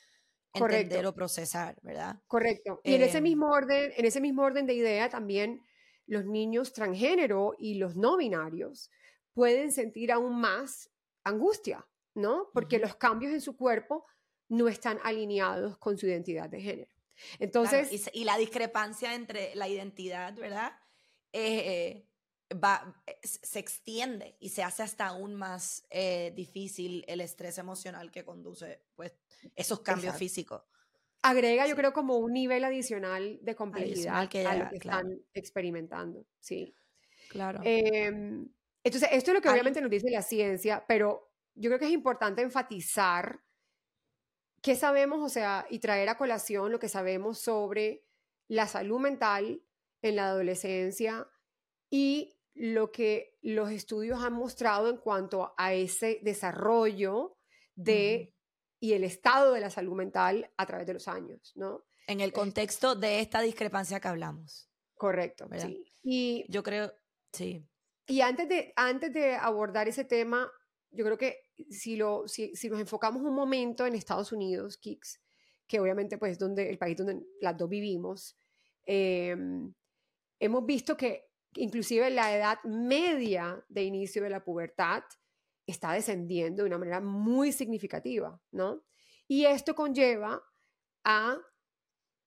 [0.54, 1.08] entender Correcto.
[1.10, 2.20] o procesar, ¿verdad?
[2.26, 2.80] Correcto.
[2.82, 5.62] Y en ese Em, mismo orden, en ese mismo orden de idea también
[6.12, 8.90] los niños transgénero y los no binarios
[9.32, 10.90] pueden sentir aún más
[11.24, 12.50] angustia, ¿no?
[12.52, 14.04] Porque los cambios en su cuerpo
[14.48, 16.92] no están alineados con su identidad de género.
[16.92, 20.72] Claro, Entonces, y, la discrepancia entre la identidad, ¿verdad?
[21.32, 22.06] Eh,
[22.52, 27.56] va, eh, se se extiende y se hace hasta aún más eh, difícil el estrés
[27.56, 29.14] emocional que conduce pues,
[29.56, 30.18] esos cambios Exacto.
[30.18, 30.62] físicos.
[31.22, 35.08] Agrega, yo creo, como un nivel adicional de complejidad Adicional que a lo que claro.
[35.08, 36.26] están experimentando.
[36.40, 36.74] Sí.
[37.28, 37.60] Claro.
[37.64, 38.48] Em,
[38.84, 41.92] entonces, esto es lo que obviamente nos dice la ciencia, pero yo creo que es
[41.92, 43.40] importante enfatizar
[44.60, 48.04] qué sabemos, o sea, y traer a colación lo que sabemos sobre
[48.48, 49.62] la salud mental
[50.02, 51.28] en la adolescencia
[51.90, 57.38] y lo que los estudios han mostrado en cuanto a ese desarrollo
[57.74, 58.31] de
[58.82, 61.84] y el estado de la salud mental a través de los años, ¿no?
[62.08, 64.68] en el contexto de esta discrepancia que hablamos.
[64.94, 65.68] Correcto, ¿Verdad?
[65.68, 65.84] sí.
[66.02, 66.92] Y Yo creo,
[67.32, 67.64] sí.
[68.08, 70.50] Y antes de, antes de abordar ese tema,
[70.90, 71.38] yo creo que
[71.70, 75.20] si, lo, si, si nos enfocamos un momento en Estados Unidos, Kicks,
[75.68, 78.36] que obviamente pues es donde, el país donde las dos vivimos,
[78.84, 79.36] eh,
[80.40, 85.04] hemos visto que inclusive la edad media de inicio de la pubertad
[85.66, 88.82] está descendiendo de una manera muy significativa, ¿no?
[89.28, 90.42] Y esto conlleva
[91.04, 91.38] a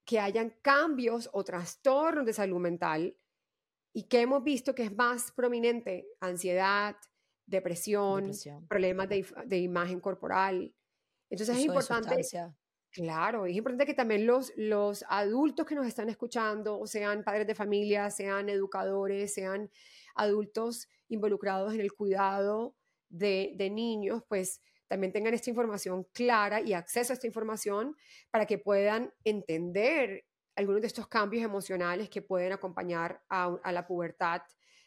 [0.06, 3.18] que hayan cambios o trastornos de salud mental
[3.94, 6.96] y que hemos visto que es más prominente ansiedad,
[7.46, 8.68] depresión, Depresión.
[8.68, 10.74] problemas de, imagen corporal.
[11.30, 12.22] Entonces es Uso de importante,
[12.92, 17.56] claro, es importante que también los, los adultos que nos están escuchando, sean padres de
[17.56, 19.72] familia, sean educadores, sean
[20.16, 22.76] adultos involucrados en el cuidado
[23.10, 27.96] de, de niños, pues también tengan esta información clara y acceso a esta información
[28.32, 33.88] para que puedan entender algunos de estos cambios emocionales que pueden acompañar a, a la
[33.88, 34.42] pubertad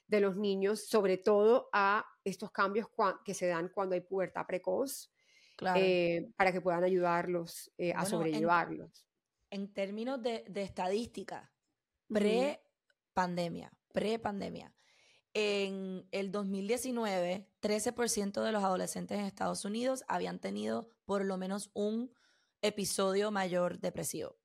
[0.07, 2.89] de los niños, sobre todo a estos cambios
[3.25, 5.13] que se dan cuando hay pubertad precoz,
[5.77, 9.07] eh, para que puedan ayudarlos eh, a sobrellevarlos.
[9.51, 11.53] En, términos de, de estadística,
[12.09, 14.75] pre-pandemia, pre-pandemia,
[15.35, 21.71] en el 2019, 13% de los adolescentes en Estados Unidos habían tenido por lo menos
[21.75, 22.13] un
[22.63, 24.37] episodio mayor depresivo.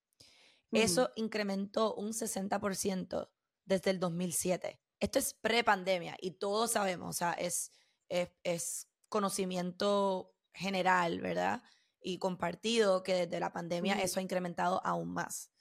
[0.71, 3.29] Eso incrementó un 60%
[3.65, 4.79] desde el 2007.
[4.99, 7.71] Esto es pre-pandemia y todos sabemos, o sea, es,
[8.09, 11.61] es, conocimiento general, ¿verdad?
[12.01, 15.52] Y compartido que desde la pandemia eso ha incrementado aún más.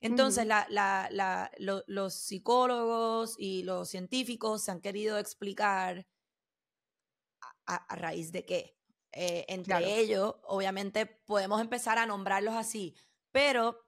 [0.00, 0.46] Entonces,
[1.58, 6.06] los psicólogos y los científicos se han querido explicar
[7.66, 8.76] a, raíz de qué.
[9.12, 12.94] Eh, entre ellos, obviamente, podemos empezar a nombrarlos así,
[13.32, 13.86] pero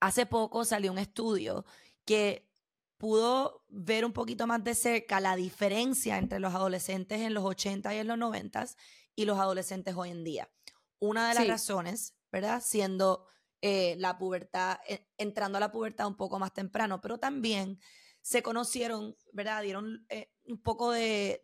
[0.00, 1.64] hace poco salió un estudio
[2.04, 2.50] que
[2.98, 7.94] pudo ver un poquito más de cerca la diferencia entre los adolescentes en los 80
[7.94, 8.66] y en los 90
[9.14, 10.50] y los adolescentes hoy en día.
[10.98, 12.62] Una de las razones, ¿verdad?
[12.62, 13.26] Siendo
[13.62, 17.78] eh, la pubertad, eh, entrando a la pubertad un poco más temprano, pero también
[18.22, 19.62] se conocieron, ¿verdad?
[19.62, 21.40] Dieron eh, un poco de,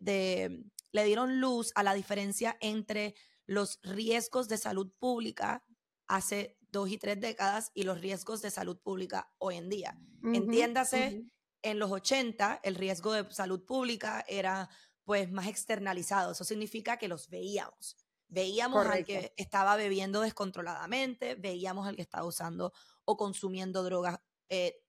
[0.91, 3.13] le dieron luz a la diferencia entre
[3.45, 5.63] los riesgos de salud pública
[6.07, 9.97] hace dos y tres décadas y los riesgos de salud pública hoy en día.
[10.23, 11.23] Entiéndase,
[11.61, 14.69] en los 80 el riesgo de salud pública era
[15.03, 17.95] pues más externalizado, eso significa que los veíamos.
[18.29, 22.73] Veíamos al que estaba bebiendo descontroladamente, veíamos al que estaba usando
[23.05, 24.81] o consumiendo drogas eh,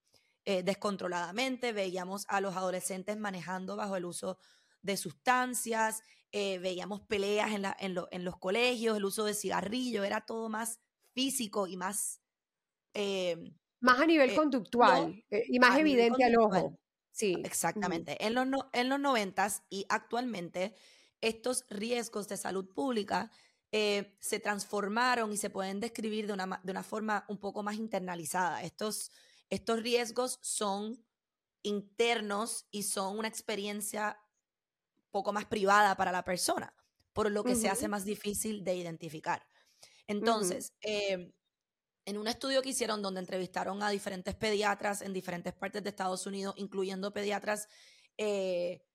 [0.45, 4.39] eh, descontroladamente, veíamos a los adolescentes manejando bajo el uso
[4.83, 10.03] de sustancias, eh, veíamos peleas en, la, en, en, los colegios, el uso de cigarrillo,
[10.03, 10.81] era todo más
[11.15, 12.21] físico y más...
[13.81, 16.79] más a nivel conductual y más evidente al ojo.
[17.19, 17.37] Sí.
[17.45, 18.25] Exactamente.
[18.25, 20.75] En los, en los noventas y actualmente
[21.21, 23.31] estos riesgos de salud pública
[23.71, 27.77] eh, se transformaron y se pueden describir de una, de una forma un poco más
[27.77, 28.63] internalizada.
[28.63, 29.11] Estos,
[29.51, 31.05] estos riesgos son
[31.63, 34.19] internos y son una experiencia
[35.11, 36.73] poco más privada para la persona,
[37.13, 39.47] por lo que se hace más difícil de identificar.
[40.07, 41.33] Entonces, em,
[42.07, 46.27] en un estudio que hicieron donde entrevistaron a diferentes pediatras en diferentes partes de Estados
[46.27, 47.69] Unidos, incluyendo pediatras
[48.17, 48.88] eh,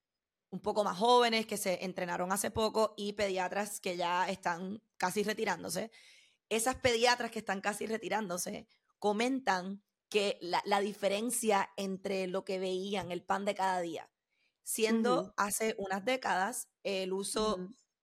[0.54, 5.24] un poco más jóvenes que se entrenaron hace poco y pediatras que ya están casi
[5.24, 5.90] retirándose.
[6.48, 8.68] Esas pediatras que están casi retirándose
[9.00, 14.12] comentan que la, diferencia entre lo que veían, el pan de cada día,
[14.62, 17.58] siendo hace unas décadas el uso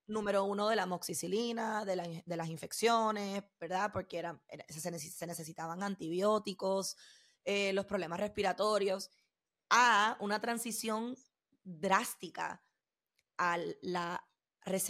[0.08, 3.92] número uno de la moxicilina, de, las infecciones, ¿verdad?
[3.92, 6.96] Porque eran, se, necesitaban antibióticos,
[7.44, 9.08] eh, los problemas respiratorios,
[9.68, 11.14] a una transición
[11.64, 12.62] drástica
[13.38, 14.26] a la,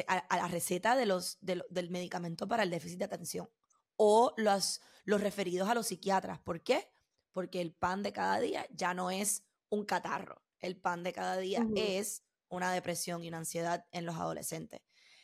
[0.06, 3.48] a, la receta de los, del medicamento para el déficit de atención
[3.96, 6.40] o los, los referidos a los psiquiatras.
[6.40, 6.90] ¿Por qué?
[7.33, 10.42] Porque el pan de cada día ya no es un catarro.
[10.59, 14.80] El pan de cada día es una depresión y una ansiedad en los adolescentes.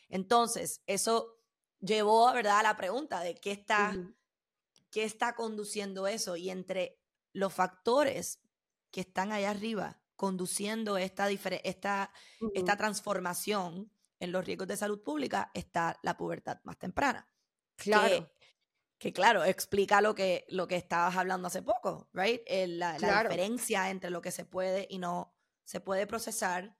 [0.08, 1.38] Entonces, eso
[1.80, 3.96] llevó, ¿verdad?, a la pregunta de qué está,
[4.90, 6.36] qué está conduciendo eso.
[6.36, 7.00] Y entre
[7.32, 8.40] los factores
[8.90, 12.10] que están allá arriba conduciendo esta, esta,
[12.54, 17.28] esta transformación en los riesgos de salud pública está la pubertad más temprana.
[17.76, 18.30] Claro.
[18.98, 22.40] Que, claro, explica lo que, lo que estabas hablando hace poco, right?
[22.48, 26.76] la, diferencia entre lo que se puede y no se puede procesar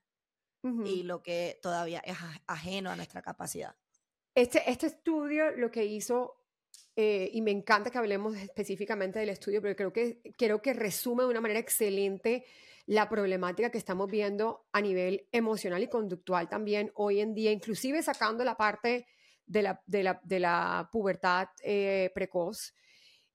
[0.84, 2.16] y lo que todavía es
[2.48, 3.76] ajeno a nuestra capacidad.
[4.34, 6.42] Este, este estudio lo que hizo,
[6.96, 11.22] eh, y me encanta que hablemos específicamente del estudio, pero creo que, creo que resume
[11.22, 12.44] de una manera excelente
[12.86, 18.02] la problemática que estamos viendo a nivel emocional y conductual también hoy en día, inclusive
[18.02, 19.06] sacando la parte
[19.44, 22.74] de la, de la, pubertad eh, precoz.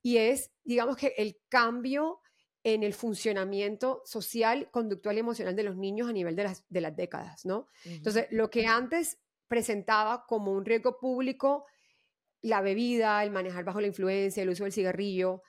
[0.02, 2.22] Y es, digamos que el cambio
[2.64, 6.82] en el funcionamiento social, conductual y emocional de los niños a nivel de las, de
[6.82, 7.68] las décadas, ¿no?
[7.84, 11.66] Entonces, lo que antes presentaba como un riesgo público,
[12.42, 15.42] la bebida, el manejar bajo la influencia, el uso del cigarrillo,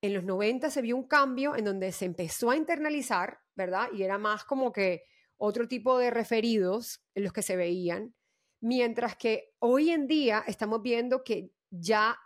[0.00, 3.88] en los 90 se vio un cambio en donde se empezó a internalizar, ¿verdad?
[3.92, 5.02] Y era más como que
[5.36, 8.14] otro tipo de referidos en los que se veían,
[8.60, 12.18] mientras que hoy en día estamos viendo que ya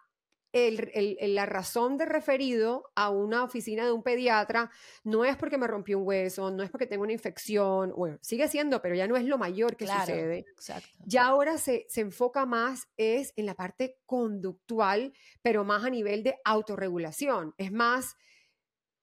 [0.53, 4.71] la razón de referido a una oficina de un pediatra
[5.03, 8.49] no es porque me rompí un hueso, no es porque tengo una infección, bueno, sigue
[8.49, 10.45] siendo, pero ya no es lo mayor que sucede.
[10.53, 10.89] Exacto.
[11.07, 16.23] Ya ahora se, se, enfoca más es en la parte conductual, pero más a nivel
[16.23, 17.55] de autorregulación.
[17.57, 18.17] Es más,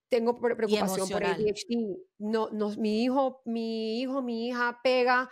[0.10, 1.98] tengo preocupación por ADHD.
[2.18, 5.30] No, no, mi hijo, mi hijo, mi hija pega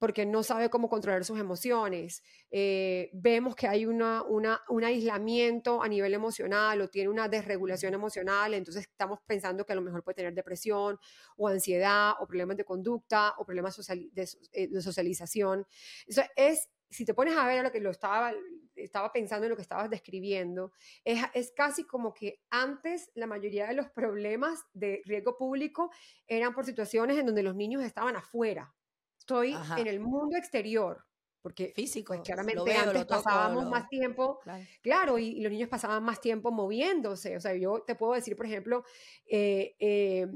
[0.00, 2.24] porque no sabe cómo controlar sus emociones.
[2.50, 8.54] Eh, vemos que hay una, un aislamiento a nivel emocional o tiene una desregulación emocional,
[8.54, 10.98] entonces estamos pensando que a lo mejor puede tener depresión
[11.36, 15.66] o ansiedad o problemas de conducta o problemas eh, de, socialización.
[16.06, 18.32] Eso es, si te pones a ver lo que lo estaba,
[18.76, 20.72] estaba pensando en lo que estabas describiendo,
[21.04, 25.90] es, es casi como que antes la mayoría de los problemas de riesgo público
[26.26, 28.74] eran por situaciones en donde los niños estaban afuera
[29.20, 31.04] estoy en el mundo exterior,
[31.42, 34.40] porque pues, físico, claramente antes pasábamos más tiempo,
[34.82, 37.36] claro, y, los niños pasaban más tiempo moviéndose.
[37.36, 38.84] O sea, yo te puedo decir, por ejemplo,
[39.26, 40.26] eh, eh,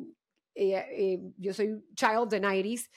[0.55, 2.91] eh, yo soy child de 90s,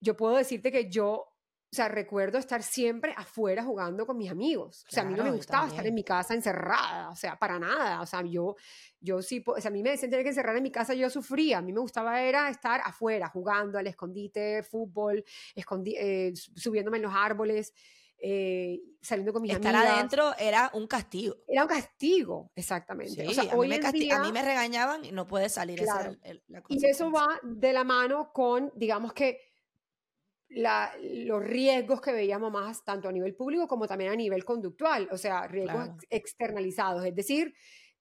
[0.00, 1.26] yo puedo decirte que yo
[1.74, 4.86] o sea, recuerdo estar siempre afuera jugando con mis amigos.
[4.88, 7.58] O sea, a mí no me gustaba estar en mi casa encerrada, o sea, para
[7.58, 8.00] nada.
[8.00, 8.54] O sea, yo,
[9.00, 11.10] yo sí, o sea, a mí me decían tener que encerrar en mi casa, yo
[11.10, 11.58] sufría.
[11.58, 15.24] A mí me gustaba era estar afuera, jugando al escondite, fútbol,
[15.56, 17.74] eh, subiéndome en los árboles.
[18.18, 21.38] Eh, saliendo con mis Estar adentro era un castigo.
[21.48, 23.26] Era un castigo, exactamente.
[23.26, 25.82] o sea, a, hoy mí me a, mí me regañaban y no puedes salir.
[25.82, 26.16] Claro.
[26.68, 29.53] y eso va de la mano con, digamos que,
[30.54, 35.18] los riesgos que veíamos más tanto a nivel público como también a nivel conductual, o
[35.18, 37.54] sea, riesgos externalizados, es decir,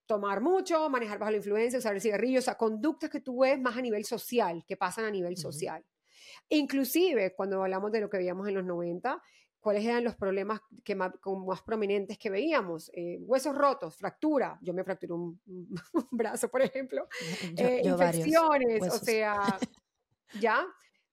[0.05, 3.59] tomar mucho, manejar bajo la influencia, usar el cigarrillo, o sea, conductas que tú ves
[3.59, 5.83] más a nivel social, que pasan a nivel social.
[6.49, 9.21] Inclusive, cuando hablamos de lo que veíamos en los 90,
[9.59, 11.13] ¿cuáles eran los problemas que más,
[11.45, 12.91] más prominentes que veíamos?
[12.93, 15.39] Eh, huesos rotos, fractura, yo me fracturé un,
[16.11, 17.07] brazo, por ejemplo,
[17.57, 19.57] eh, infecciones, o sea,
[20.39, 20.65] ¿ya?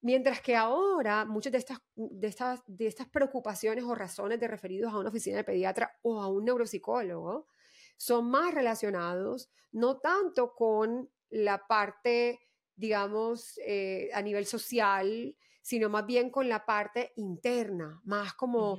[0.02, 4.92] Mientras que ahora muchas de estas, de, estas, de estas preocupaciones o razones de referidos
[4.92, 7.46] a una oficina de pediatra o a un neuropsicólogo
[7.98, 12.40] son más relacionados no tanto con la parte,
[12.74, 18.78] digamos, eh, a nivel social, sino más bien con la parte interna, más como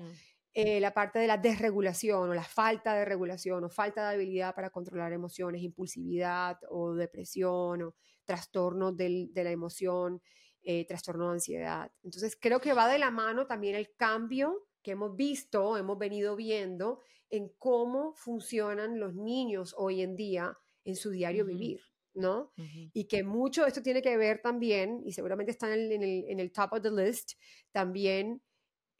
[0.53, 4.53] eh, la parte de la desregulación o la falta de regulación o falta de habilidad
[4.55, 7.95] para controlar emociones, impulsividad o depresión o
[8.25, 10.21] trastornos de la emoción
[10.63, 11.91] eh, trastorno de ansiedad.
[12.03, 16.35] Entonces, creo que va de la mano también el cambio que hemos visto, hemos venido
[16.35, 16.99] viendo
[17.29, 21.81] en cómo funcionan los niños hoy en día en su diario vivir,
[22.13, 22.51] ¿no?
[22.93, 26.03] Y que mucho de esto tiene que ver también, y seguramente está en el, en
[26.03, 27.33] el, en el top of the list,
[27.71, 28.41] también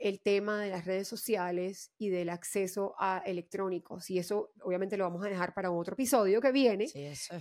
[0.01, 4.09] el tema de las redes sociales y del acceso a electrónicos.
[4.09, 6.87] Y eso obviamente lo vamos a dejar para otro episodio que viene,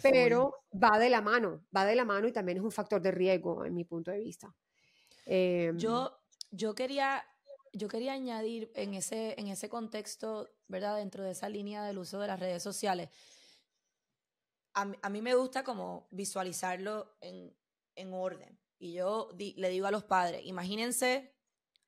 [0.02, 3.10] pero va de la mano, va de la mano y también es un factor de
[3.12, 4.54] riesgo en mi punto de vista.
[5.24, 6.12] Em, yo,
[6.50, 7.24] yo, quería,
[7.72, 10.98] yo quería añadir en ese, en ese contexto, ¿verdad?
[10.98, 13.08] Dentro de esa línea del uso de las redes sociales,
[14.74, 17.56] a, mí me gusta como visualizarlo en,
[17.94, 18.58] en orden.
[18.78, 21.34] Y yo le digo a los padres, imagínense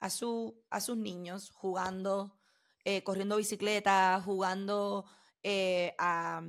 [0.02, 2.36] a, su, a sus niños jugando,
[2.84, 5.04] eh, corriendo bicicleta, jugando
[5.44, 6.42] eh, a,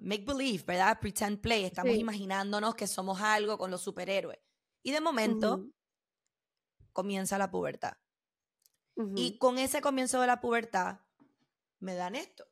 [0.00, 0.98] make believe, ¿verdad?
[0.98, 1.64] Pretend play.
[1.64, 4.38] Estamos imaginándonos que somos algo con los superhéroes.
[4.82, 5.66] Y de momento
[6.94, 7.92] comienza la pubertad.
[9.14, 11.00] Y con ese comienzo de la pubertad
[11.78, 12.46] me dan esto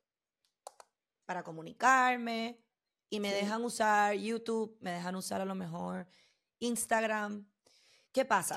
[1.25, 2.63] para comunicarme
[3.09, 6.07] y me dejan usar YouTube, me dejan usar a lo mejor
[6.59, 7.48] Instagram,
[8.11, 8.55] ¿Qué pasa?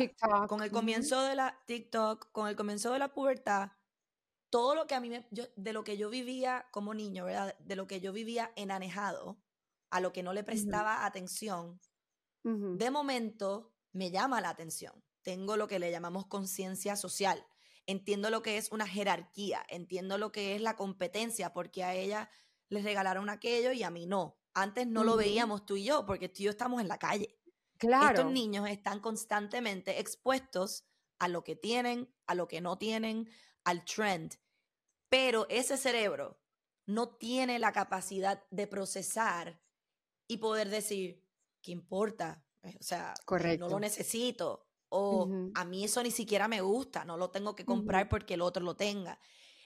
[0.49, 3.73] Con el comienzo de la TikTok, con el comienzo de la pubertad,
[4.51, 7.57] todo lo que a mí me, de lo que yo vivía como niño, ¿verdad?
[7.59, 9.43] De lo que yo vivía enanejado,
[9.91, 11.81] a lo que no le prestaba atención,
[12.45, 15.05] de momento me llama la atención.
[15.23, 17.47] Tengo lo que le llamamos conciencia social.
[17.87, 22.29] Entiendo lo que es una jerarquía, entiendo lo que es la competencia, porque a ella
[22.69, 24.39] les regalaron aquello y a mí no.
[24.55, 27.39] Antes no lo veíamos tú y yo, porque tú y yo estamos en la calle.
[28.19, 30.85] Estos niños están constantemente expuestos
[31.19, 33.29] a lo que tienen, a lo que no tienen,
[33.65, 34.35] al trend.
[35.09, 36.41] Pero ese cerebro
[36.87, 39.61] no tiene la capacidad de procesar
[40.27, 41.23] y poder decir,
[41.61, 42.45] ¿qué importa?
[42.63, 43.15] Eh, o sea,
[43.59, 44.67] no lo necesito.
[44.95, 48.43] O a mí eso ni siquiera me gusta, no lo tengo que comprar porque el
[48.43, 49.19] otro lo tenga.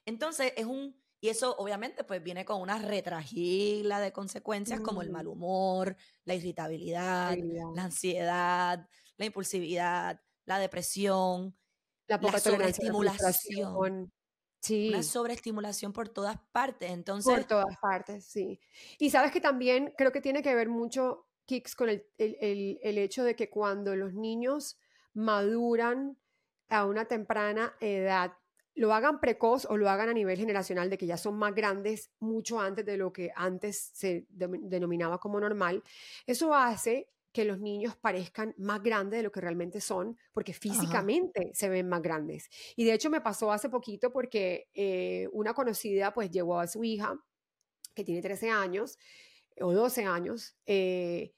[0.05, 0.97] Entonces es un
[1.27, 6.37] y eso obviamente pues viene con una retragila de consecuencias como el mal humor, la
[6.37, 7.37] irritabilidad,
[7.74, 11.57] la ansiedad, la impulsividad, la depresión,
[12.07, 14.12] la sobreestimulación.
[14.61, 14.91] Sí.
[14.91, 16.93] Una sobreestimulación por todas partes.
[16.93, 17.35] Entonces.
[17.35, 18.61] Por todas partes, sí.
[19.01, 22.99] Y sabes que también creo que tiene que ver mucho, Kicks, con el, el, el
[22.99, 24.79] hecho de que cuando los niños
[25.12, 26.16] maduran
[26.68, 28.33] a una temprana edad,
[28.77, 32.11] lo hagan precoz o lo hagan a nivel generacional, de que ya son más grandes
[32.20, 35.83] mucho antes de lo que antes se denominaba como normal,
[36.27, 41.51] eso hace que los niños parezcan más grandes de lo que realmente son, porque físicamente
[41.53, 42.49] se ven más grandes.
[42.77, 46.85] Y de hecho me pasó hace poquito porque eh, una conocida pues llevó a su
[46.85, 47.18] hija,
[47.95, 48.99] que tiene 13 años
[49.61, 51.35] o 12 años, eh,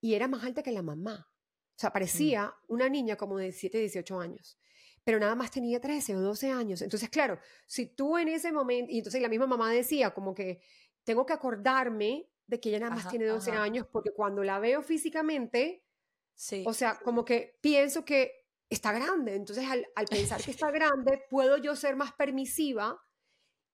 [0.00, 1.28] y era más alta que la mamá.
[1.30, 1.92] O sea, mm.
[1.92, 4.58] parecía una niña como de 17, 18 años
[5.04, 6.82] pero nada más tenía 13 o 12 años.
[6.82, 10.60] Entonces, claro, si tú en ese momento, y entonces la misma mamá decía como que
[11.04, 14.82] tengo que acordarme de que ella nada más tiene 12 años, porque cuando la veo
[14.82, 15.84] físicamente,
[16.34, 16.64] sí.
[16.66, 19.34] o sea, como que pienso que está grande.
[19.34, 23.02] Entonces, al, al pensar que está grande, puedo yo ser más permisiva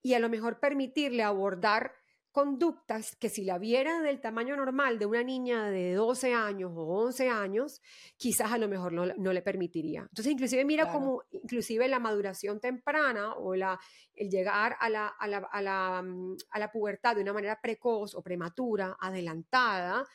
[0.01, 1.93] y a lo mejor permitirle abordar
[2.39, 6.83] conductas que si la viera del tamaño normal de una niña de 12 años o
[6.83, 7.81] 11 años,
[8.15, 10.03] quizás a lo mejor no, le permitiría.
[10.03, 13.77] Entonces, inclusive mira como inclusive la maduración temprana o la,
[14.15, 17.59] el llegar a la, a, la, a, la, mm, a la pubertad de una manera
[17.61, 20.05] precoz o prematura, adelantada,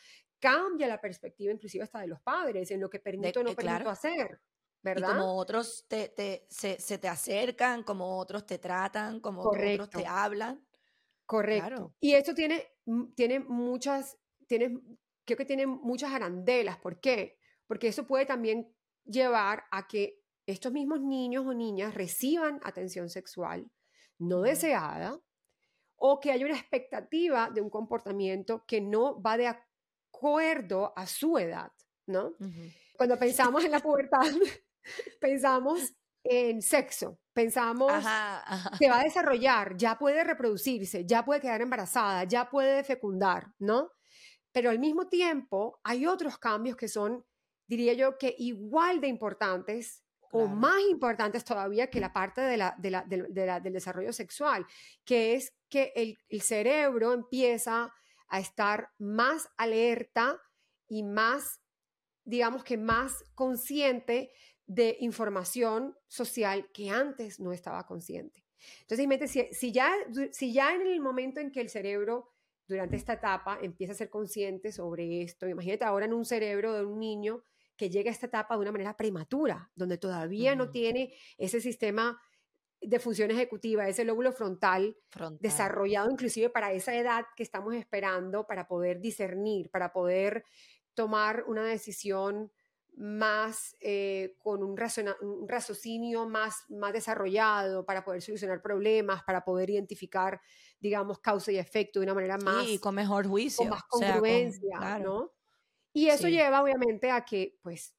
[0.41, 3.91] cambia la perspectiva inclusive hasta de los padres en lo que permito o no permito
[3.91, 4.41] hacer.
[4.83, 5.11] ¿verdad?
[5.11, 9.91] Y como otros te, te, se, se, te acercan, como otros te tratan, como otros
[9.91, 10.65] te hablan.
[11.27, 11.95] Correcto.
[12.01, 12.65] Y esto tiene,
[13.15, 14.81] tiene muchas, tiene,
[15.25, 16.79] creo que tiene muchas arandelas.
[16.79, 17.39] ¿Por qué?
[17.67, 23.71] Porque eso puede también llevar a que estos mismos niños o niñas reciban atención sexual
[24.19, 25.19] no deseada
[25.97, 31.39] o que haya una expectativa de un comportamiento que no va de acuerdo a su
[31.39, 31.73] edad,
[32.07, 32.35] ¿no?
[32.97, 34.21] Cuando pensamos en la pubertad,
[35.21, 35.95] pensamos
[36.25, 37.93] en sexo, pensamos
[38.79, 43.91] que va a desarrollar, ya puede reproducirse, ya puede quedar embarazada, ya puede fecundar, ¿no?
[44.51, 47.25] Pero al mismo tiempo hay otros cambios que son,
[47.67, 50.03] diría yo, que igual de importantes
[50.33, 54.67] o más importantes todavía que la parte de la, del desarrollo sexual,
[55.05, 57.93] que es que el, el cerebro empieza
[58.29, 60.41] a estar más alerta
[60.89, 61.61] y más,
[62.25, 64.33] digamos que más consciente
[64.67, 68.45] de información social que antes no estaba consciente.
[68.81, 69.93] Entonces, si, si, ya,
[70.33, 72.31] si ya en el momento en que el cerebro
[72.67, 76.85] durante esta etapa empieza a ser consciente sobre esto, imagínate ahora en un cerebro de
[76.85, 77.45] un niño
[77.77, 82.21] que llega a esta etapa de una manera prematura, donde todavía no tiene ese sistema
[82.81, 88.47] de función ejecutiva, ese lóbulo frontal, frontal, desarrollado inclusive para esa edad que estamos esperando
[88.47, 90.45] para poder discernir, para poder
[90.95, 92.53] tomar una decisión
[92.97, 100.41] más eh, con un, raciocinio más, más desarrollado para poder solucionar problemas, para poder identificar,
[100.79, 102.67] digamos, causa y efecto de una manera más...
[102.67, 103.59] y con mejor juicio.
[103.59, 105.33] Con más congruencia, ¿no?
[105.93, 107.95] Y eso lleva, obviamente, a que, pues,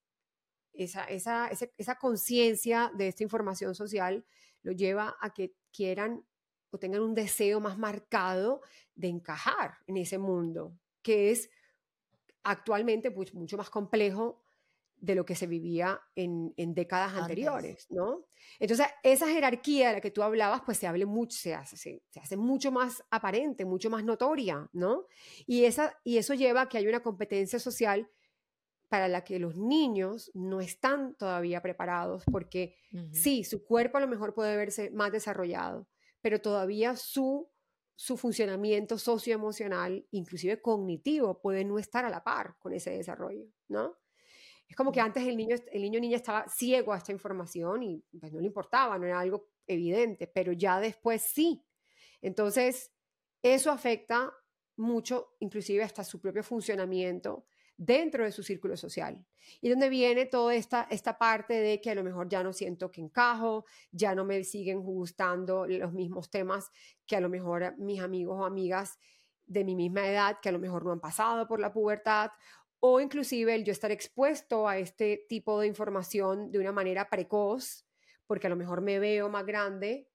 [0.74, 4.26] esa, esa, esa conciencia de esta información social
[4.62, 6.26] lo lleva a que quieran
[6.72, 8.62] o tengan un deseo más marcado
[8.96, 11.50] de encajar en ese mundo, que es
[12.44, 14.45] actualmente pues, mucho más complejo
[15.06, 18.26] de lo que se vivía en, décadas anteriores, ¿no?
[18.60, 22.20] Entonces, esa jerarquía de la que tú hablabas, pues se, hable mucho, se, hace, se,
[22.20, 25.06] hace mucho más aparente, mucho más notoria, ¿no?
[25.46, 28.10] Y, esa, y eso lleva a que hay una competencia social
[28.90, 32.76] para la que los niños no están todavía preparados, porque
[33.12, 35.88] sí, su cuerpo a lo mejor puede verse más desarrollado,
[36.22, 37.48] pero todavía su,
[37.96, 43.98] su funcionamiento socioemocional, inclusive cognitivo, puede no estar a la par con ese desarrollo, ¿no?
[44.68, 48.04] Es como que antes el niño, el niño niña estaba ciego a esta información y
[48.20, 51.64] pues, no le importaba, no era algo evidente, pero ya después sí.
[52.22, 52.92] Entonces,
[53.42, 54.34] eso afecta
[54.78, 57.46] mucho, inclusive hasta su propio funcionamiento
[57.78, 59.24] dentro de su círculo social.
[59.62, 62.92] Y donde viene toda esta, esta parte de que a lo mejor ya no siento
[62.92, 66.72] que encajo, ya no me siguen gustando los mismos temas
[67.06, 68.98] que a lo mejor mis amigos o amigas
[69.46, 72.32] de mi misma edad, que a lo mejor no han pasado por la pubertad,
[72.80, 77.86] o inclusive el yo estar expuesto a este tipo de información de una manera precoz,
[78.28, 80.10] porque a lo mejor me veo más grande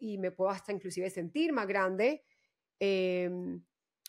[0.00, 2.24] y me puedo hasta inclusive sentir más grande,
[2.80, 3.62] em,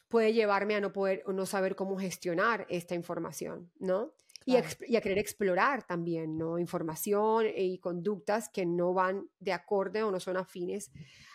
[0.08, 4.14] puede llevarme a no poder o no saber cómo gestionar esta información, ¿no?
[4.46, 6.58] Y, a, querer explorar también, ¿no?
[6.58, 10.90] Información y conductas que no van de acorde o no son afines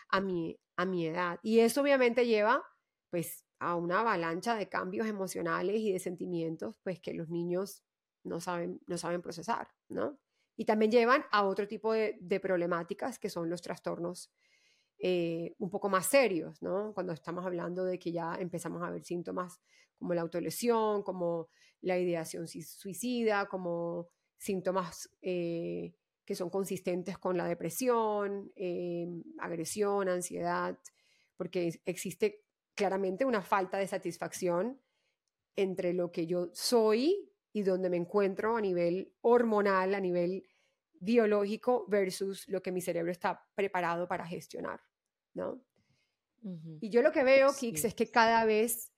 [0.09, 1.39] a mi, a mi edad.
[1.43, 2.65] Y eso obviamente lleva,
[3.11, 7.83] pues, a una avalancha de cambios emocionales y de sentimientos, pues que los niños
[8.25, 10.19] no saben, no saben procesar, ¿no?
[10.57, 14.31] y también llevan a otro tipo de, problemáticas que son los trastornos
[14.99, 16.93] eh, un poco más serios, ¿no?
[16.95, 19.61] Cuando estamos hablando de que ya empezamos a ver síntomas
[19.97, 21.49] como la autolesión, como
[21.81, 25.95] la ideación suicida, como síntomas eh,
[26.25, 29.09] que son consistentes con la depresión, eh,
[29.39, 30.79] agresión, ansiedad,
[31.37, 32.42] porque existe
[32.75, 34.81] claramente una falta de satisfacción
[35.57, 40.49] entre lo que yo soy y donde me encuentro a nivel hormonal, a nivel
[40.95, 44.81] biológico versus lo que mi cerebro está preparado para gestionar,
[45.35, 45.63] ¿no?
[46.81, 48.93] Y yo lo que veo, Kix, es que cada vez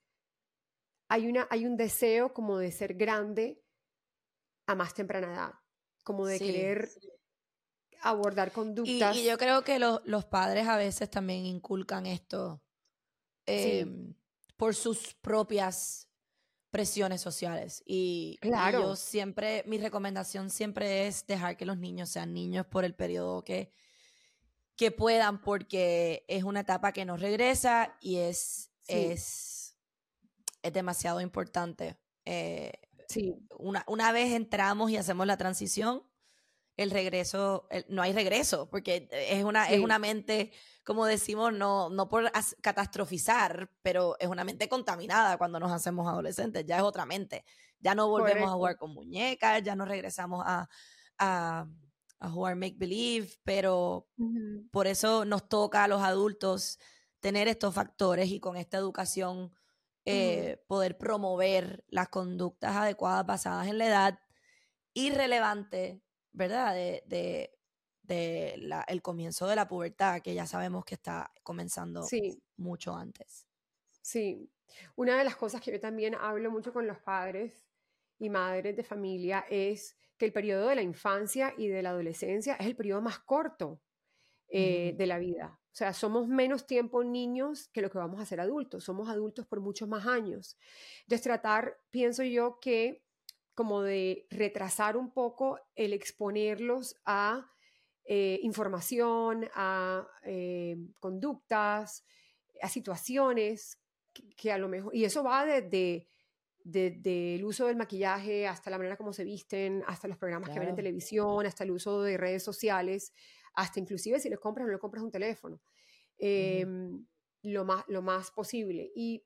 [1.08, 3.62] hay, una, hay un deseo como de ser grande
[4.66, 5.52] a más temprana edad,
[6.04, 6.88] como de querer
[8.00, 9.16] abordar conductas.
[9.16, 12.63] Y, yo creo que los padres a veces también inculcan esto
[13.47, 14.14] em,
[14.57, 16.09] por sus propias
[16.70, 17.82] presiones sociales.
[17.86, 18.80] Y, claro.
[18.80, 23.45] yo siempre, mi recomendación siempre es dejar que los niños sean niños por el periodo
[23.45, 23.72] que,
[24.76, 29.76] que puedan, porque es una etapa que no regresa y es, es,
[30.62, 31.97] es demasiado importante.
[32.24, 32.72] Eh,
[33.09, 33.36] sí.
[33.57, 36.03] Una, una vez entramos y hacemos la transición,
[36.76, 40.52] el regreso, no hay regreso, porque es una, es una mente,
[40.82, 46.64] como decimos, no, no por catastrofizar, pero es una mente contaminada cuando nos hacemos adolescentes,
[46.66, 47.44] ya es otra mente.
[47.78, 50.68] Ya no volvemos a jugar con muñecas, ya no regresamos a,
[51.18, 51.66] a,
[52.30, 54.08] jugar make believe, pero
[54.70, 56.78] por eso nos toca a los adultos
[57.20, 59.52] tener estos factores y con esta educación
[60.06, 64.18] eh, poder promover las conductas adecuadas basadas en la edad
[64.94, 66.03] irrelevante
[66.35, 66.74] ¿verdad?
[66.74, 67.51] De,
[68.07, 72.07] el comienzo de la pubertad, que ya sabemos que está comenzando
[72.57, 73.47] mucho antes.
[74.03, 74.51] Sí,
[74.97, 77.64] una de las cosas que yo también hablo mucho con los padres
[78.18, 82.55] y madres de familia es que el periodo de la infancia y de la adolescencia
[82.57, 83.80] es el periodo más corto
[84.49, 85.59] eh, de la vida.
[85.74, 88.85] O sea, somos menos tiempo niños que lo que vamos a ser adultos.
[88.85, 90.57] Somos adultos por muchos más años.
[91.01, 93.03] Entonces, tratar, pienso yo, que
[93.55, 97.50] como de retrasar un poco el exponerlos a
[98.05, 102.05] eh, información, a eh, conductas,
[102.61, 103.80] a situaciones
[104.36, 106.09] que, a lo mejor, y eso va desde
[106.64, 110.59] de, el uso del maquillaje hasta la manera como se visten, hasta los programas que
[110.59, 113.12] ven en televisión, hasta el uso de redes sociales,
[113.55, 115.61] hasta inclusive si les compras o no le compras un teléfono,
[116.18, 117.07] em,
[117.42, 118.90] lo, más, lo más posible.
[118.94, 119.24] Y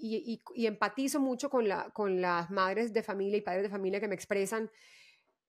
[0.00, 4.08] y, empatizo mucho con, la, con las madres de familia y padres de familia que
[4.08, 4.70] me expresan,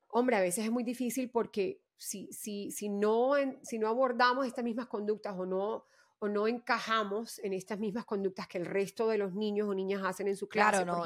[0.07, 3.33] hombre, a veces es muy difícil porque si, si, si, no,
[3.63, 5.85] si no abordamos estas mismas conductas o no,
[6.23, 10.03] o no encajamos en estas mismas conductas que el resto de los niños o niñas
[10.03, 11.05] hacen en su clase, claro, no,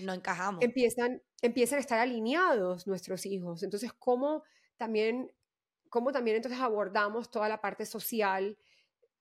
[0.00, 0.62] no, encajamos.
[0.62, 3.62] Empiezan, empiezan a estar alineados nuestros hijos.
[3.62, 4.44] Entonces, ¿cómo
[4.76, 5.32] también,
[5.88, 8.58] cómo también entonces abordamos toda la parte social?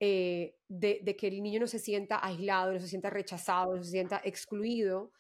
[0.04, 3.92] Eh, de, que el niño no se sienta aislado, no se sienta rechazado, no se
[3.92, 5.12] sienta excluido.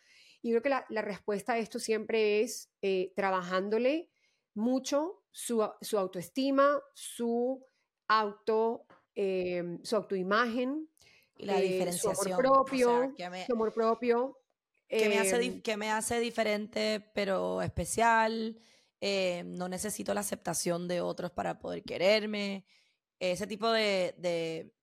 [0.41, 4.09] Y creo que la, respuesta a esto siempre es eh, trabajándole
[4.55, 7.63] mucho su, autoestima, su,
[8.07, 10.89] auto, em, su autoimagen,
[11.35, 12.15] la diferenciación.
[12.15, 13.13] Su amor propio,
[13.45, 14.39] su amor propio.
[14.87, 18.57] Que, me hace, em, que me hace diferente, pero especial.
[18.99, 22.65] Eh, no necesito la aceptación de otros para poder quererme
[23.29, 24.73] ese tipo de, de,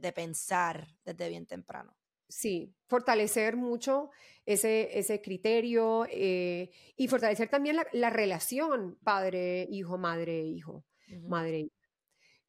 [0.00, 1.96] de, pensar desde bien temprano.
[2.28, 4.10] Sí, fortalecer mucho
[4.46, 10.84] ese, ese criterio eh, y fortalecer también la, relación padre-hijo, madre-hijo,
[11.26, 11.70] madre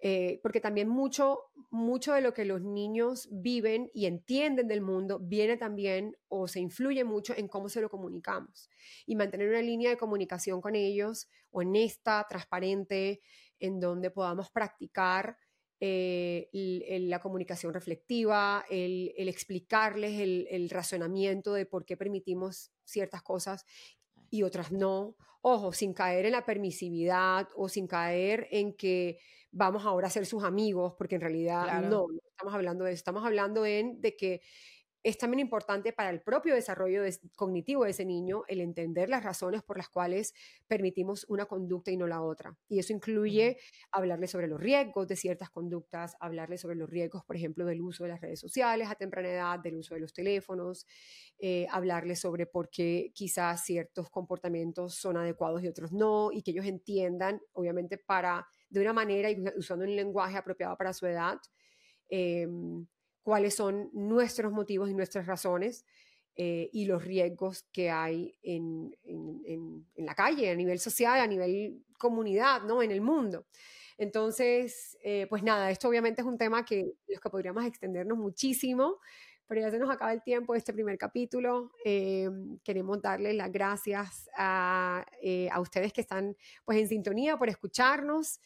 [0.01, 1.39] eh, porque también mucho,
[1.71, 6.61] mucho de lo que los niños viven y entienden del mundo viene también o se
[6.61, 8.69] influye mucho en cómo se lo comunicamos.
[9.05, 13.21] Y mantener una línea de comunicación con ellos honesta, transparente,
[13.59, 15.37] en donde podamos practicar
[15.81, 16.49] eh,
[17.03, 23.65] la comunicación reflectiva, el, explicarles el, razonamiento de por qué permitimos ciertas cosas
[24.29, 25.15] y otras no.
[25.41, 29.19] Ojo, sin caer en la permisividad o sin caer en que
[29.51, 32.99] vamos ahora a ser sus amigos, porque en realidad no, no estamos hablando de eso,
[32.99, 34.41] estamos hablando en, de que
[35.03, 37.03] es también importante para el propio desarrollo
[37.35, 40.33] cognitivo de ese niño el entender las razones por las cuales
[40.67, 42.57] permitimos una conducta y no la otra.
[42.67, 43.57] Y eso incluye
[43.91, 48.03] hablarle sobre los riesgos de ciertas conductas, hablarle sobre los riesgos, por ejemplo, del uso
[48.03, 50.85] de las redes sociales a temprana edad, del uso de los teléfonos,
[51.39, 56.51] eh, hablarle sobre por qué quizás ciertos comportamientos son adecuados y otros no, y que
[56.51, 61.39] ellos entiendan, obviamente, para de una manera y usando un lenguaje apropiado para su edad.
[62.09, 62.85] Em,
[63.29, 65.85] cuáles son nuestros motivos y nuestras razones
[66.35, 68.91] eh, y los riesgos que hay en,
[69.97, 72.81] la calle, a nivel social, a nivel comunidad, ¿no?
[72.81, 73.45] En el mundo.
[73.99, 78.97] Entonces, eh, pues nada, esto obviamente es un tema que los que podríamos extendernos muchísimo,
[79.45, 81.71] pero ya se nos acaba el tiempo de este primer capítulo.
[81.85, 82.31] Eh,
[82.63, 85.05] queremos darles las gracias a,
[85.51, 88.39] a, ustedes que están pues en sintonía por escucharnos.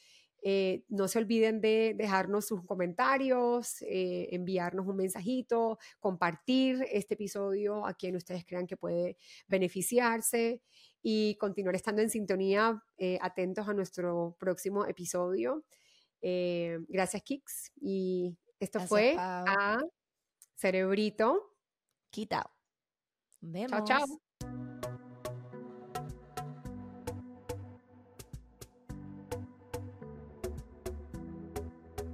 [0.45, 7.85] Eh, no se olviden de dejarnos sus comentarios, eh, enviarnos un mensajito, compartir este episodio
[7.85, 9.15] a quien ustedes crean que puede
[9.47, 10.61] beneficiarse
[11.01, 15.63] y continuar estando en sintonía, eh, atentos a nuestro próximo episodio.
[16.21, 17.71] gracias, Kix.
[17.81, 19.77] Y esto fue a
[20.55, 21.57] Cerebrito.
[22.09, 22.49] Quitao.
[23.41, 23.71] Vemos.
[23.71, 24.32] Chao, chao.